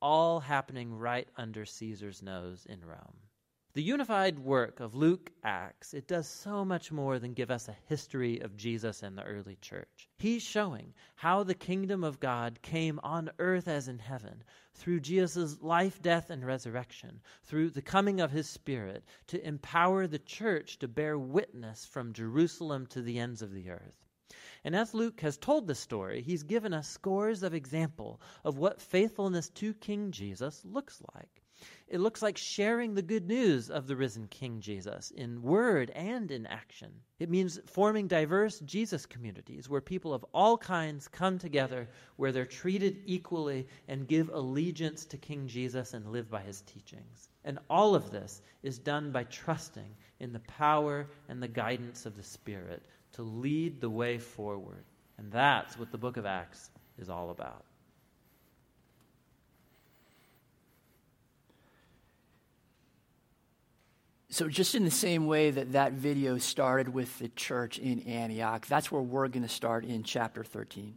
all 0.02 0.40
happening 0.40 0.92
right 0.92 1.28
under 1.37 1.64
Caesar's 1.64 2.23
nose 2.23 2.66
in 2.69 2.85
Rome. 2.85 3.19
The 3.73 3.83
unified 3.85 4.40
work 4.40 4.80
of 4.80 4.97
Luke 4.97 5.30
Acts, 5.45 5.95
it 5.95 6.09
does 6.09 6.26
so 6.26 6.64
much 6.64 6.90
more 6.90 7.21
than 7.21 7.35
give 7.35 7.52
us 7.52 7.69
a 7.69 7.76
history 7.87 8.40
of 8.40 8.57
Jesus 8.57 9.04
and 9.04 9.16
the 9.16 9.23
early 9.23 9.57
church. 9.61 10.09
He's 10.19 10.42
showing 10.42 10.92
how 11.14 11.45
the 11.45 11.54
kingdom 11.54 12.02
of 12.02 12.19
God 12.19 12.62
came 12.62 12.99
on 13.04 13.30
earth 13.38 13.69
as 13.69 13.87
in 13.87 14.00
heaven 14.00 14.42
through 14.75 15.00
Jesus' 15.00 15.62
life, 15.62 16.02
death, 16.02 16.30
and 16.30 16.45
resurrection, 16.45 17.21
through 17.45 17.71
the 17.71 17.80
coming 17.80 18.21
of 18.21 18.33
his 18.33 18.49
Spirit 18.49 19.04
to 19.28 19.47
empower 19.47 20.09
the 20.09 20.19
church 20.19 20.80
to 20.80 20.88
bear 20.88 21.16
witness 21.16 21.87
from 21.87 22.12
Jerusalem 22.12 22.88
to 22.88 23.02
the 23.02 23.21
ends 23.21 23.40
of 23.40 23.52
the 23.52 23.71
earth. 23.71 24.10
And 24.62 24.76
as 24.76 24.93
Luke 24.93 25.21
has 25.21 25.38
told 25.38 25.67
the 25.67 25.75
story, 25.75 26.23
he's 26.23 26.43
given 26.43 26.75
us 26.75 26.88
scores 26.88 27.43
of 27.43 27.55
example 27.55 28.21
of 28.45 28.59
what 28.59 28.81
faithfulness 28.81 29.49
to 29.50 29.73
King 29.75 30.11
Jesus 30.11 30.62
looks 30.64 31.02
like. 31.14 31.43
It 31.88 32.00
looks 32.00 32.23
like 32.23 32.38
sharing 32.38 32.95
the 32.95 33.02
good 33.02 33.26
news 33.26 33.71
of 33.71 33.87
the 33.87 33.97
risen 33.97 34.29
King 34.29 34.61
Jesus 34.61 35.11
in 35.11 35.43
word 35.43 35.90
and 35.90 36.31
in 36.31 36.47
action. 36.47 37.02
It 37.19 37.29
means 37.29 37.61
forming 37.67 38.07
diverse 38.07 38.61
Jesus 38.61 39.05
communities 39.05 39.69
where 39.69 39.81
people 39.81 40.14
of 40.14 40.25
all 40.33 40.57
kinds 40.57 41.09
come 41.09 41.38
together, 41.38 41.88
where 42.17 42.33
they're 42.33 42.47
treated 42.47 43.02
equally 43.05 43.67
and 43.88 44.09
give 44.09 44.31
allegiance 44.31 45.05
to 45.07 45.19
King 45.19 45.49
Jesus 45.49 45.93
and 45.93 46.12
live 46.12 46.31
by 46.31 46.40
his 46.43 46.62
teachings. 46.62 47.29
And 47.45 47.59
all 47.69 47.95
of 47.95 48.11
this 48.11 48.40
is 48.62 48.79
done 48.79 49.11
by 49.11 49.25
trusting 49.25 49.97
in 50.19 50.33
the 50.33 50.40
power 50.40 51.11
and 51.29 51.43
the 51.43 51.49
guidance 51.49 52.07
of 52.07 52.17
the 52.17 52.23
Spirit 52.23 52.87
to 53.21 53.27
lead 53.27 53.83
the 53.83 53.91
way 53.91 54.17
forward. 54.17 54.85
And 55.19 55.31
that's 55.31 55.79
what 55.79 55.93
the 55.93 55.99
book 55.99 56.17
of 56.17 56.25
Acts 56.25 56.71
is 56.99 57.11
all 57.11 57.29
about. 57.31 57.65
So, 64.31 64.49
just 64.49 64.75
in 64.75 64.85
the 64.85 64.91
same 64.91 65.27
way 65.27 65.50
that 65.50 65.73
that 65.73 65.93
video 65.93 66.39
started 66.39 66.89
with 66.89 67.19
the 67.19 67.29
church 67.29 67.79
in 67.79 68.00
Antioch, 68.05 68.67
that's 68.67 68.91
where 68.91 69.03
we're 69.03 69.29
going 69.29 69.43
to 69.43 69.49
start 69.49 69.85
in 69.85 70.03
chapter 70.03 70.43
13. 70.43 70.97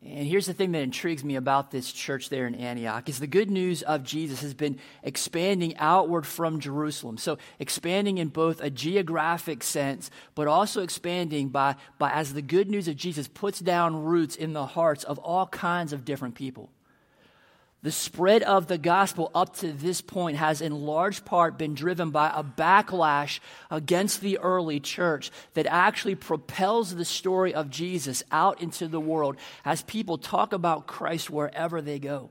And 0.00 0.28
here's 0.28 0.46
the 0.46 0.54
thing 0.54 0.72
that 0.72 0.82
intrigues 0.82 1.24
me 1.24 1.34
about 1.34 1.72
this 1.72 1.90
church 1.90 2.28
there 2.28 2.46
in 2.46 2.54
Antioch 2.54 3.08
is 3.08 3.18
the 3.18 3.26
good 3.26 3.50
news 3.50 3.82
of 3.82 4.04
Jesus 4.04 4.40
has 4.42 4.54
been 4.54 4.78
expanding 5.02 5.76
outward 5.76 6.24
from 6.24 6.60
Jerusalem. 6.60 7.18
So 7.18 7.38
expanding 7.58 8.18
in 8.18 8.28
both 8.28 8.60
a 8.60 8.70
geographic 8.70 9.64
sense, 9.64 10.10
but 10.36 10.46
also 10.46 10.82
expanding 10.82 11.48
by, 11.48 11.74
by 11.98 12.12
as 12.12 12.32
the 12.32 12.42
good 12.42 12.70
news 12.70 12.86
of 12.86 12.94
Jesus 12.94 13.26
puts 13.26 13.58
down 13.58 14.04
roots 14.04 14.36
in 14.36 14.52
the 14.52 14.66
hearts 14.66 15.02
of 15.02 15.18
all 15.18 15.46
kinds 15.46 15.92
of 15.92 16.04
different 16.04 16.36
people. 16.36 16.70
The 17.88 17.92
spread 17.92 18.42
of 18.42 18.66
the 18.66 18.76
gospel 18.76 19.30
up 19.34 19.56
to 19.60 19.72
this 19.72 20.02
point 20.02 20.36
has 20.36 20.60
in 20.60 20.84
large 20.84 21.24
part 21.24 21.56
been 21.56 21.72
driven 21.72 22.10
by 22.10 22.28
a 22.28 22.44
backlash 22.44 23.40
against 23.70 24.20
the 24.20 24.36
early 24.40 24.78
church 24.78 25.30
that 25.54 25.64
actually 25.64 26.14
propels 26.14 26.94
the 26.94 27.06
story 27.06 27.54
of 27.54 27.70
Jesus 27.70 28.22
out 28.30 28.60
into 28.60 28.88
the 28.88 29.00
world 29.00 29.38
as 29.64 29.80
people 29.80 30.18
talk 30.18 30.52
about 30.52 30.86
Christ 30.86 31.30
wherever 31.30 31.80
they 31.80 31.98
go. 31.98 32.28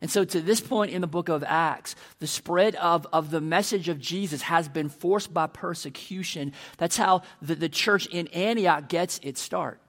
And 0.00 0.10
so, 0.10 0.24
to 0.24 0.40
this 0.40 0.60
point 0.60 0.90
in 0.90 1.02
the 1.02 1.06
book 1.06 1.28
of 1.28 1.44
Acts, 1.44 1.94
the 2.18 2.26
spread 2.26 2.74
of, 2.74 3.06
of 3.12 3.30
the 3.30 3.40
message 3.40 3.88
of 3.88 4.00
Jesus 4.00 4.42
has 4.42 4.68
been 4.68 4.88
forced 4.88 5.32
by 5.32 5.46
persecution. 5.46 6.52
That's 6.78 6.96
how 6.96 7.22
the, 7.40 7.54
the 7.54 7.68
church 7.68 8.06
in 8.06 8.26
Antioch 8.26 8.88
gets 8.88 9.20
its 9.22 9.40
start 9.40 9.80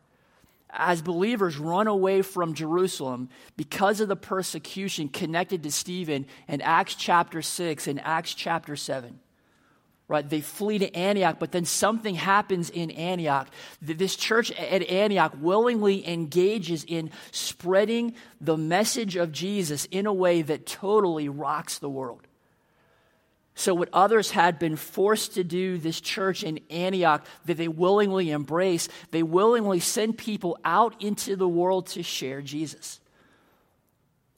as 0.77 1.01
believers 1.01 1.57
run 1.57 1.87
away 1.87 2.21
from 2.21 2.53
Jerusalem 2.53 3.29
because 3.57 3.99
of 4.01 4.07
the 4.07 4.15
persecution 4.15 5.09
connected 5.09 5.63
to 5.63 5.71
Stephen 5.71 6.25
in 6.47 6.61
Acts 6.61 6.95
chapter 6.95 7.41
6 7.41 7.87
and 7.87 8.01
Acts 8.01 8.33
chapter 8.33 8.75
7. 8.75 9.19
Right? 10.07 10.29
They 10.29 10.41
flee 10.41 10.77
to 10.79 10.95
Antioch, 10.95 11.37
but 11.39 11.51
then 11.51 11.65
something 11.65 12.13
happens 12.13 12.69
in 12.69 12.91
Antioch. 12.91 13.47
This 13.81 14.15
church 14.15 14.51
at 14.51 14.83
Antioch 14.83 15.33
willingly 15.41 16.07
engages 16.07 16.83
in 16.83 17.09
spreading 17.31 18.13
the 18.39 18.57
message 18.57 19.15
of 19.15 19.31
Jesus 19.31 19.85
in 19.85 20.05
a 20.05 20.13
way 20.13 20.43
that 20.43 20.67
totally 20.67 21.27
rocks 21.27 21.79
the 21.79 21.89
world. 21.89 22.27
So, 23.57 23.73
what 23.73 23.89
others 23.93 24.31
had 24.31 24.59
been 24.59 24.75
forced 24.75 25.35
to 25.35 25.43
do, 25.43 25.77
this 25.77 26.01
church 26.01 26.43
in 26.43 26.59
Antioch, 26.69 27.25
that 27.45 27.55
they 27.55 27.69
willingly 27.69 28.31
embrace, 28.31 28.89
they 29.11 29.23
willingly 29.23 29.79
send 29.79 30.17
people 30.17 30.59
out 30.65 31.01
into 31.01 31.37
the 31.37 31.47
world 31.47 31.87
to 31.87 32.03
share 32.03 32.41
Jesus. 32.41 32.99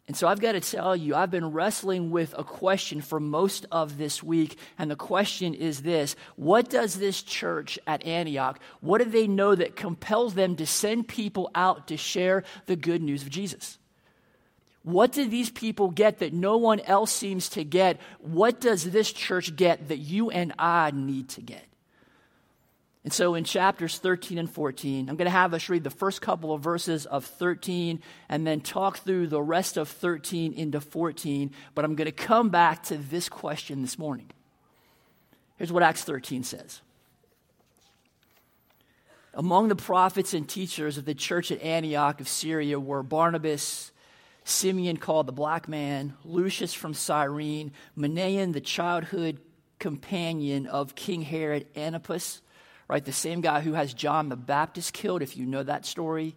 And 0.08 0.16
so 0.16 0.28
I've 0.28 0.40
got 0.40 0.54
to 0.54 0.62
tell 0.62 0.96
you, 0.96 1.16
I've 1.16 1.32
been 1.32 1.52
wrestling 1.52 2.12
with 2.12 2.34
a 2.38 2.44
question 2.44 3.02
for 3.02 3.20
most 3.20 3.66
of 3.72 3.98
this 3.98 4.24
week. 4.24 4.58
And 4.78 4.90
the 4.90 4.96
question 4.96 5.54
is 5.54 5.82
this 5.82 6.16
What 6.36 6.70
does 6.70 6.96
this 6.96 7.22
church 7.22 7.78
at 7.86 8.06
Antioch, 8.06 8.60
what 8.80 9.00
do 9.00 9.06
they 9.06 9.28
know 9.28 9.54
that 9.54 9.76
compels 9.76 10.36
them 10.36 10.56
to 10.58 10.66
send 10.66 11.08
people 11.08 11.52
out 11.56 11.88
to 11.88 11.98
share 11.98 12.44
the 12.68 12.76
good 12.76 13.02
news 13.02 13.24
of 13.24 13.30
Jesus? 13.30 13.80
What 14.88 15.12
do 15.12 15.28
these 15.28 15.50
people 15.50 15.90
get 15.90 16.20
that 16.20 16.32
no 16.32 16.56
one 16.56 16.80
else 16.80 17.12
seems 17.12 17.50
to 17.50 17.66
get? 17.66 18.00
What 18.20 18.62
does 18.62 18.90
this 18.90 19.12
church 19.12 19.54
get 19.58 19.90
that 19.90 19.98
you 19.98 20.30
and 20.30 20.54
I 20.58 20.92
need 20.92 21.28
to 21.32 21.42
get? 21.42 21.66
And 23.04 23.12
so 23.12 23.36
in 23.36 23.44
chapters 23.44 23.98
13 23.98 24.38
and 24.38 24.50
14, 24.50 25.10
I'm 25.10 25.18
going 25.18 25.26
to 25.26 25.30
have 25.30 25.54
us 25.54 25.68
read 25.68 25.84
the 25.84 25.90
first 25.90 26.22
couple 26.22 26.54
of 26.54 26.62
verses 26.62 27.06
of 27.06 27.26
13 27.26 28.00
and 28.30 28.48
then 28.48 28.62
talk 28.62 29.00
through 29.00 29.28
the 29.28 29.42
rest 29.42 29.76
of 29.76 29.90
13 29.90 30.54
into 30.54 30.80
14. 30.80 31.52
But 31.76 31.84
I'm 31.84 31.96
going 31.96 32.06
to 32.06 32.14
come 32.14 32.48
back 32.48 32.84
to 32.84 32.96
this 32.96 33.28
question 33.28 33.82
this 33.82 34.00
morning. 34.00 34.32
Here's 35.58 35.72
what 35.72 35.84
Acts 35.84 36.06
13 36.06 36.46
says 36.46 36.80
Among 39.34 39.68
the 39.68 39.76
prophets 39.76 40.34
and 40.34 40.48
teachers 40.48 40.98
of 40.98 41.04
the 41.04 41.14
church 41.14 41.52
at 41.52 41.62
Antioch 41.62 42.22
of 42.22 42.30
Syria 42.30 42.80
were 42.80 43.04
Barnabas, 43.04 43.92
Simeon 44.48 44.96
called 44.96 45.28
the 45.28 45.34
black 45.34 45.68
man, 45.68 46.14
Lucius 46.24 46.74
from 46.74 46.94
Cyrene, 46.94 47.74
Manaen, 47.98 48.54
the 48.54 48.62
childhood 48.62 49.42
companion 49.78 50.68
of 50.68 50.96
King 50.96 51.22
Herod 51.22 51.68
Antipas, 51.76 52.42
right? 52.88 53.04
The 53.04 53.12
same 53.12 53.42
guy 53.42 53.60
who 53.60 53.74
has 53.74 53.94
John 53.94 54.30
the 54.30 54.38
Baptist 54.38 54.94
killed, 54.94 55.22
if 55.22 55.36
you 55.36 55.46
know 55.46 55.64
that 55.64 55.86
story, 55.86 56.34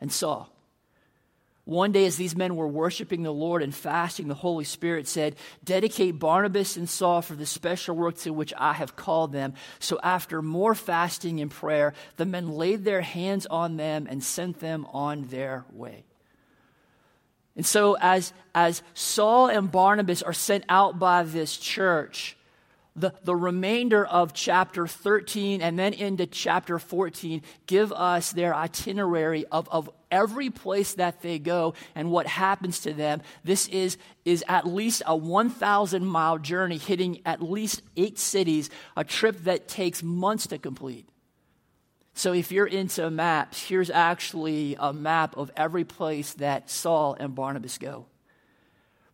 and 0.00 0.10
Saul. 0.10 0.50
One 1.66 1.92
day, 1.92 2.06
as 2.06 2.16
these 2.16 2.34
men 2.34 2.56
were 2.56 2.66
worshiping 2.66 3.22
the 3.22 3.30
Lord 3.30 3.62
and 3.62 3.74
fasting, 3.74 4.28
the 4.28 4.34
Holy 4.34 4.64
Spirit 4.64 5.06
said, 5.06 5.36
Dedicate 5.62 6.18
Barnabas 6.18 6.78
and 6.78 6.88
Saul 6.88 7.20
for 7.20 7.34
the 7.34 7.44
special 7.44 7.94
work 7.94 8.16
to 8.20 8.32
which 8.32 8.54
I 8.56 8.72
have 8.72 8.96
called 8.96 9.32
them. 9.32 9.52
So, 9.78 10.00
after 10.02 10.40
more 10.40 10.74
fasting 10.74 11.42
and 11.42 11.50
prayer, 11.50 11.92
the 12.16 12.24
men 12.24 12.48
laid 12.48 12.84
their 12.86 13.02
hands 13.02 13.44
on 13.44 13.76
them 13.76 14.06
and 14.08 14.24
sent 14.24 14.60
them 14.60 14.86
on 14.86 15.26
their 15.26 15.66
way. 15.70 16.06
And 17.56 17.66
so, 17.66 17.96
as, 18.00 18.32
as 18.54 18.82
Saul 18.94 19.48
and 19.48 19.70
Barnabas 19.70 20.22
are 20.22 20.32
sent 20.32 20.64
out 20.68 20.98
by 20.98 21.24
this 21.24 21.56
church, 21.56 22.36
the, 22.96 23.12
the 23.24 23.36
remainder 23.36 24.04
of 24.04 24.32
chapter 24.32 24.86
13 24.86 25.62
and 25.62 25.78
then 25.78 25.92
into 25.92 26.26
chapter 26.26 26.78
14 26.78 27.42
give 27.66 27.92
us 27.92 28.32
their 28.32 28.54
itinerary 28.54 29.46
of, 29.46 29.68
of 29.70 29.90
every 30.10 30.50
place 30.50 30.94
that 30.94 31.22
they 31.22 31.38
go 31.38 31.74
and 31.94 32.10
what 32.10 32.26
happens 32.26 32.80
to 32.80 32.92
them. 32.92 33.22
This 33.44 33.68
is, 33.68 33.96
is 34.24 34.44
at 34.48 34.66
least 34.66 35.02
a 35.06 35.16
1,000 35.16 36.04
mile 36.04 36.38
journey 36.38 36.78
hitting 36.78 37.20
at 37.24 37.42
least 37.42 37.82
eight 37.96 38.18
cities, 38.18 38.70
a 38.96 39.04
trip 39.04 39.44
that 39.44 39.68
takes 39.68 40.02
months 40.02 40.48
to 40.48 40.58
complete. 40.58 41.09
So, 42.14 42.32
if 42.32 42.52
you're 42.52 42.66
into 42.66 43.08
maps, 43.10 43.62
here's 43.62 43.90
actually 43.90 44.76
a 44.78 44.92
map 44.92 45.36
of 45.36 45.50
every 45.56 45.84
place 45.84 46.34
that 46.34 46.68
Saul 46.68 47.16
and 47.18 47.34
Barnabas 47.34 47.78
go. 47.78 48.06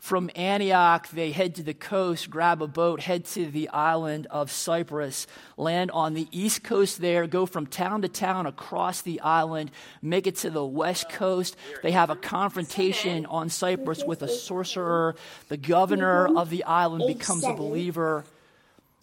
From 0.06 0.30
Antioch, 0.36 1.08
they 1.08 1.32
head 1.32 1.56
to 1.56 1.64
the 1.64 1.74
coast, 1.74 2.30
grab 2.30 2.62
a 2.62 2.68
boat, 2.68 3.00
head 3.00 3.24
to 3.26 3.46
the 3.46 3.68
island 3.70 4.28
of 4.30 4.52
Cyprus, 4.52 5.26
land 5.56 5.90
on 5.90 6.14
the 6.14 6.28
east 6.30 6.62
coast 6.62 7.00
there, 7.00 7.26
go 7.26 7.44
from 7.44 7.66
town 7.66 8.02
to 8.02 8.08
town 8.08 8.46
across 8.46 9.02
the 9.02 9.20
island, 9.20 9.72
make 10.00 10.28
it 10.28 10.36
to 10.36 10.50
the 10.50 10.64
west 10.64 11.08
coast. 11.08 11.56
They 11.82 11.90
have 11.90 12.10
a 12.10 12.14
confrontation 12.14 13.26
on 13.26 13.48
Cyprus 13.48 14.04
with 14.04 14.22
a 14.22 14.28
sorcerer. 14.28 15.16
The 15.48 15.56
governor 15.56 16.28
of 16.38 16.50
the 16.50 16.62
island 16.62 17.04
becomes 17.08 17.42
a 17.42 17.54
believer. 17.54 18.24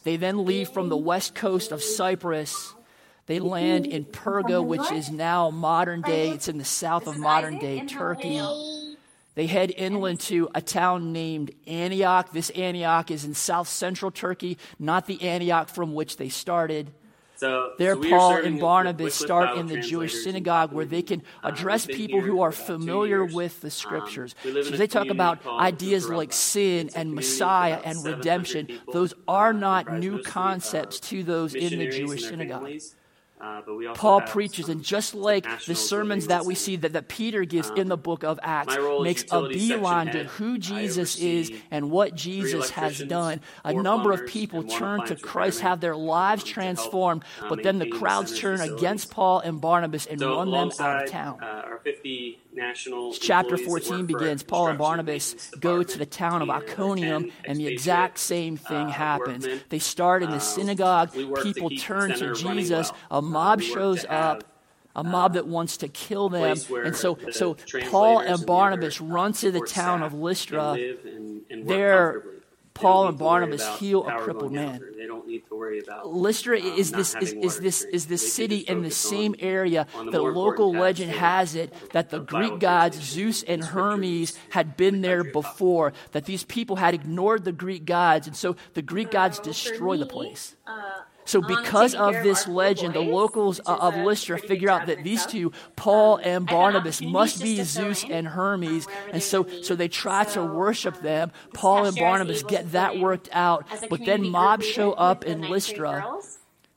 They 0.05 0.15
then 0.15 0.45
leave 0.45 0.69
from 0.69 0.88
the 0.88 0.95
west 0.95 1.35
coast 1.35 1.73
of 1.73 1.83
Cyprus 1.83 2.73
they 3.25 3.39
land 3.39 3.85
in 3.85 4.05
Perga, 4.05 4.63
which 4.63 4.91
is 4.91 5.09
now 5.09 5.49
modern 5.49 6.01
day, 6.01 6.31
it's 6.31 6.49
in 6.49 6.57
the 6.57 6.65
south 6.65 7.07
of 7.07 7.17
modern 7.17 7.57
day 7.57 7.85
Turkey. 7.85 8.41
They 9.35 9.47
head 9.47 9.73
inland 9.75 10.19
to 10.21 10.49
a 10.53 10.61
town 10.61 11.11
named 11.11 11.51
Antioch. 11.65 12.31
This 12.31 12.49
Antioch 12.51 13.09
is 13.09 13.25
in 13.25 13.33
south 13.33 13.67
central 13.67 14.11
Turkey, 14.11 14.57
not 14.77 15.07
the 15.07 15.21
Antioch 15.23 15.69
from 15.69 15.93
which 15.93 16.17
they 16.17 16.29
started. 16.29 16.91
So, 17.37 17.73
there, 17.77 17.95
so 17.95 18.09
Paul 18.09 18.35
and 18.37 18.59
Barnabas 18.59 19.15
start 19.15 19.57
in 19.57 19.67
the 19.67 19.79
Jewish 19.79 20.23
synagogue 20.23 20.71
where 20.71 20.85
they 20.85 21.01
can 21.01 21.23
address 21.43 21.87
um, 21.89 21.95
people 21.95 22.21
who 22.21 22.41
are 22.41 22.51
familiar 22.51 23.25
with 23.25 23.59
the 23.61 23.71
scriptures. 23.71 24.35
Um, 24.45 24.63
so 24.63 24.77
they 24.77 24.87
talk 24.87 25.07
about 25.07 25.45
ideas 25.47 26.07
like 26.07 26.31
sin 26.31 26.91
and 26.95 27.13
Messiah 27.13 27.81
and 27.83 28.05
redemption. 28.05 28.79
Those 28.91 29.13
are 29.27 29.51
not 29.51 29.91
new 29.93 30.21
concepts 30.21 30.99
to 31.01 31.23
those 31.23 31.55
in 31.55 31.79
the 31.79 31.87
Jewish 31.87 32.25
synagogue. 32.25 32.61
Families. 32.61 32.95
Uh, 33.43 33.62
Paul 33.93 34.21
preaches, 34.21 34.69
and 34.69 34.81
just 34.81 35.13
like 35.13 35.45
the 35.65 35.75
sermons 35.75 36.27
that 36.27 36.45
we 36.45 36.55
see 36.55 36.77
that, 36.77 36.93
that 36.93 37.09
Peter 37.09 37.43
gives 37.43 37.69
um, 37.71 37.77
in 37.77 37.88
the 37.89 37.97
book 37.97 38.23
of 38.23 38.39
Acts, 38.41 38.77
makes 39.01 39.25
a 39.31 39.50
beeline 39.50 40.12
to 40.13 40.23
who 40.23 40.57
Jesus 40.57 41.17
is 41.17 41.51
and 41.69 41.91
what 41.91 42.15
Jesus 42.15 42.69
has 42.69 43.00
done. 43.00 43.41
A 43.65 43.73
number 43.73 44.13
of 44.13 44.25
people 44.27 44.63
turn 44.63 45.05
to 45.07 45.17
Christ, 45.17 45.59
have 45.59 45.81
their 45.81 45.95
lives 45.95 46.45
transformed, 46.45 47.25
but 47.50 47.63
then 47.63 47.79
the 47.79 47.89
crowds 47.89 48.39
turn 48.39 48.59
facilities. 48.59 48.81
against 48.81 49.12
Paul 49.12 49.39
and 49.39 49.59
Barnabas 49.59 50.05
and 50.05 50.21
so 50.21 50.38
run 50.38 50.51
them 50.51 50.71
out 50.79 51.03
of 51.03 51.09
town. 51.09 51.43
Uh, 51.43 51.72
50 51.83 52.39
national. 52.53 53.13
Chapter 53.13 53.57
14 53.57 54.05
begins. 54.05 54.43
Paul 54.43 54.67
and 54.67 54.77
Barnabas 54.77 55.51
go 55.59 55.83
to 55.83 55.97
the 55.97 56.05
town 56.05 56.41
of 56.41 56.49
Iconium, 56.49 57.31
and 57.45 57.59
the 57.59 57.67
exact 57.67 58.19
same 58.19 58.57
thing 58.57 58.87
uh, 58.87 58.91
happens. 58.91 59.45
Workmen. 59.45 59.63
They 59.69 59.79
start 59.79 60.23
in 60.23 60.31
the 60.31 60.39
synagogue. 60.39 61.15
Um, 61.15 61.33
people 61.43 61.69
turn 61.71 62.13
to 62.17 62.33
Jesus. 62.33 62.91
Well. 62.91 63.19
A 63.19 63.21
mob 63.21 63.61
shows 63.61 64.05
up 64.07 64.43
a 64.95 65.03
mob 65.03 65.33
that 65.33 65.47
wants 65.47 65.77
to 65.77 65.87
kill 65.87 66.29
them. 66.29 66.57
And 66.83 66.95
so, 66.95 67.15
the 67.15 67.33
so 67.33 67.55
Paul 67.89 68.19
and 68.19 68.45
Barnabas 68.45 68.99
and 68.99 69.11
run 69.11 69.33
to 69.33 69.51
the 69.51 69.61
town 69.61 70.03
of 70.03 70.13
Lystra. 70.13 70.73
And 70.73 71.41
and 71.49 71.67
Paul 72.73 73.07
and 73.07 73.17
Barnabas 73.17 73.79
heal 73.79 74.07
a 74.07 74.17
crippled 74.19 74.51
man. 74.51 74.81
They 74.97 75.05
don't 75.05 75.27
need 75.27 75.47
to 75.47 75.55
worry 75.55 75.79
about 75.79 76.07
Lystra 76.07 76.59
um, 76.59 76.65
is 76.65 76.91
this 76.91 77.15
is, 77.21 77.33
is 77.33 77.59
this 77.59 77.81
is 77.83 78.05
this 78.07 78.33
city 78.33 78.57
in 78.57 78.81
the 78.81 78.91
same 78.91 79.35
area 79.39 79.87
the 80.11 80.21
local 80.21 80.73
legend 80.73 81.11
has 81.11 81.55
it 81.55 81.73
that 81.91 82.09
the 82.09 82.19
Greek 82.19 82.59
gods 82.59 82.99
Zeus 83.01 83.43
and 83.43 83.63
Hermes 83.63 84.37
had 84.49 84.75
been 84.77 85.01
there 85.01 85.23
before 85.23 85.93
that 86.11 86.25
these 86.25 86.43
people 86.43 86.77
had 86.77 86.93
ignored 86.93 87.43
the 87.43 87.51
Greek 87.51 87.85
gods 87.85 88.27
and 88.27 88.35
so 88.35 88.55
the 88.73 88.81
Greek 88.81 89.11
gods 89.11 89.39
destroy 89.39 89.97
the 89.97 90.05
place. 90.05 90.55
So, 91.25 91.41
because 91.41 91.95
of 91.95 92.13
this 92.23 92.47
legend, 92.47 92.93
the 92.93 92.99
locals 92.99 93.59
uh, 93.65 93.77
of 93.79 93.95
Lystra 93.95 94.37
figure 94.37 94.69
out 94.69 94.87
that 94.87 95.03
these 95.03 95.25
two, 95.25 95.51
Paul 95.75 96.17
and 96.17 96.45
Barnabas, 96.45 97.01
must 97.01 97.41
be 97.41 97.61
Zeus 97.63 98.03
and 98.03 98.27
Hermes. 98.27 98.87
And 99.11 99.21
so, 99.21 99.47
so 99.61 99.75
they 99.75 99.87
try 99.87 100.25
to 100.25 100.43
worship 100.43 101.01
them. 101.01 101.31
Paul 101.53 101.85
and 101.85 101.95
Barnabas 101.95 102.43
get 102.43 102.71
that 102.73 102.99
worked 102.99 103.29
out. 103.31 103.67
But 103.89 104.05
then 104.05 104.29
mobs 104.29 104.65
show 104.65 104.93
up 104.93 105.25
in 105.25 105.41
Lystra. 105.41 106.19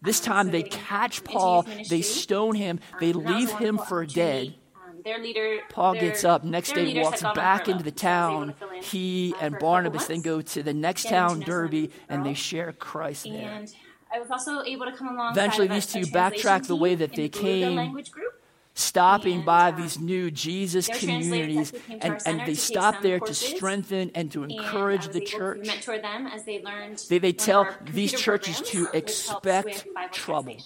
This 0.03 0.21
time 0.21 0.51
they 0.51 0.63
catch 0.63 1.25
Paul, 1.25 1.67
they 1.89 2.03
stone 2.03 2.55
him, 2.55 2.81
they 3.01 3.13
leave 3.13 3.51
him 3.53 3.79
for 3.79 4.07
dead. 4.07 4.55
Leader, 5.05 5.61
Paul 5.71 5.93
their, 5.93 6.03
gets 6.03 6.25
up 6.25 6.43
next 6.43 6.73
day, 6.73 7.01
walks 7.01 7.23
back 7.23 7.69
into 7.69 7.85
the 7.85 7.93
town. 7.93 8.55
He 8.83 9.35
and 9.41 9.57
Barnabas 9.59 10.07
then 10.07 10.21
go 10.21 10.43
to 10.43 10.63
the 10.65 10.75
next 10.75 11.09
town, 11.09 11.41
Derbe, 11.41 11.91
and 12.09 12.27
they 12.27 12.35
share 12.35 12.73
Christ 12.73 13.25
there. 13.25 13.67
I 14.17 14.21
was 14.21 14.31
also 14.31 14.63
able 14.63 14.87
to 14.87 14.93
come 14.93 15.09
along. 15.09 15.33
Eventually, 15.33 15.67
these 15.67 15.87
two 15.87 16.01
backtrack 16.01 16.67
the 16.67 16.77
way 16.77 16.95
that 16.95 17.15
they 17.15 17.29
came 17.29 18.03
stopping 18.73 19.37
and, 19.37 19.45
by 19.45 19.71
um, 19.71 19.81
these 19.81 19.99
new 19.99 20.31
Jesus 20.31 20.89
communities, 20.89 21.73
and, 21.89 22.19
and 22.25 22.47
they 22.47 22.55
stopped 22.55 23.03
there 23.03 23.19
courses, 23.19 23.41
to 23.41 23.57
strengthen 23.57 24.11
and 24.15 24.33
to 24.33 24.45
encourage 24.45 25.07
and 25.07 25.15
the 25.15 25.21
church. 25.21 25.67
mentor 25.67 25.99
them 25.99 26.27
as 26.27 26.45
they 26.45 26.63
learned. 26.63 27.03
They, 27.09 27.19
they 27.19 27.33
tell 27.33 27.69
these 27.91 28.13
churches 28.13 28.61
to 28.73 28.89
expect 28.95 29.87
trouble. 30.13 30.57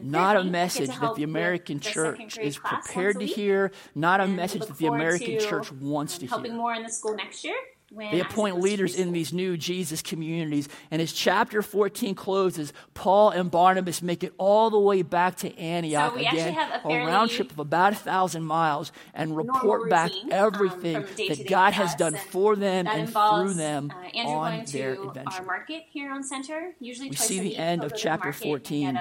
Not 0.00 0.36
a 0.36 0.44
message 0.44 0.90
that 0.98 1.14
the 1.14 1.22
American 1.22 1.78
church 1.78 2.36
is 2.38 2.58
prepared 2.58 3.20
to 3.20 3.26
hear, 3.26 3.70
not 3.94 4.20
a 4.20 4.26
message 4.26 4.66
that 4.66 4.78
the 4.78 4.86
American 4.86 5.38
church 5.38 5.70
wants 5.72 6.18
to 6.18 6.26
hear. 6.26 6.30
Helping 6.30 6.56
more 6.56 6.74
in 6.74 6.82
the 6.82 6.90
school 6.90 7.14
next 7.14 7.44
year. 7.44 7.54
When 7.92 8.10
they 8.10 8.20
appoint 8.20 8.58
leaders 8.60 8.94
in 8.94 9.12
these 9.12 9.32
new 9.32 9.56
Jesus 9.56 10.00
communities. 10.00 10.68
And 10.90 11.02
as 11.02 11.12
chapter 11.12 11.60
14 11.60 12.14
closes, 12.14 12.72
Paul 12.94 13.30
and 13.30 13.50
Barnabas 13.50 14.00
make 14.00 14.24
it 14.24 14.32
all 14.38 14.70
the 14.70 14.78
way 14.78 15.02
back 15.02 15.36
to 15.38 15.54
Antioch 15.58 16.14
so 16.14 16.18
again, 16.18 16.56
a, 16.84 16.88
round 17.06 17.30
trip 17.30 17.50
of 17.50 17.58
about 17.58 17.92
a 17.92 17.96
thousand 17.96 18.44
miles, 18.44 18.92
and 19.12 19.36
report 19.36 19.90
back 19.90 20.10
everything 20.30 20.96
um, 20.96 21.06
that 21.28 21.46
God 21.48 21.74
has 21.74 21.94
done 21.94 22.16
for 22.30 22.56
them 22.56 22.86
and 22.86 23.08
through 23.08 23.54
them 23.54 23.92
uh, 24.14 24.18
on 24.18 24.64
their 24.66 24.94
adventure. 24.94 25.40
Our 25.40 25.44
market 25.44 25.84
here 25.90 26.10
on 26.10 26.22
Center, 26.22 26.72
usually 26.80 27.10
we 27.10 27.16
see 27.16 27.40
the 27.40 27.56
end 27.56 27.84
of 27.84 27.94
chapter 27.94 28.32
14 28.32 28.98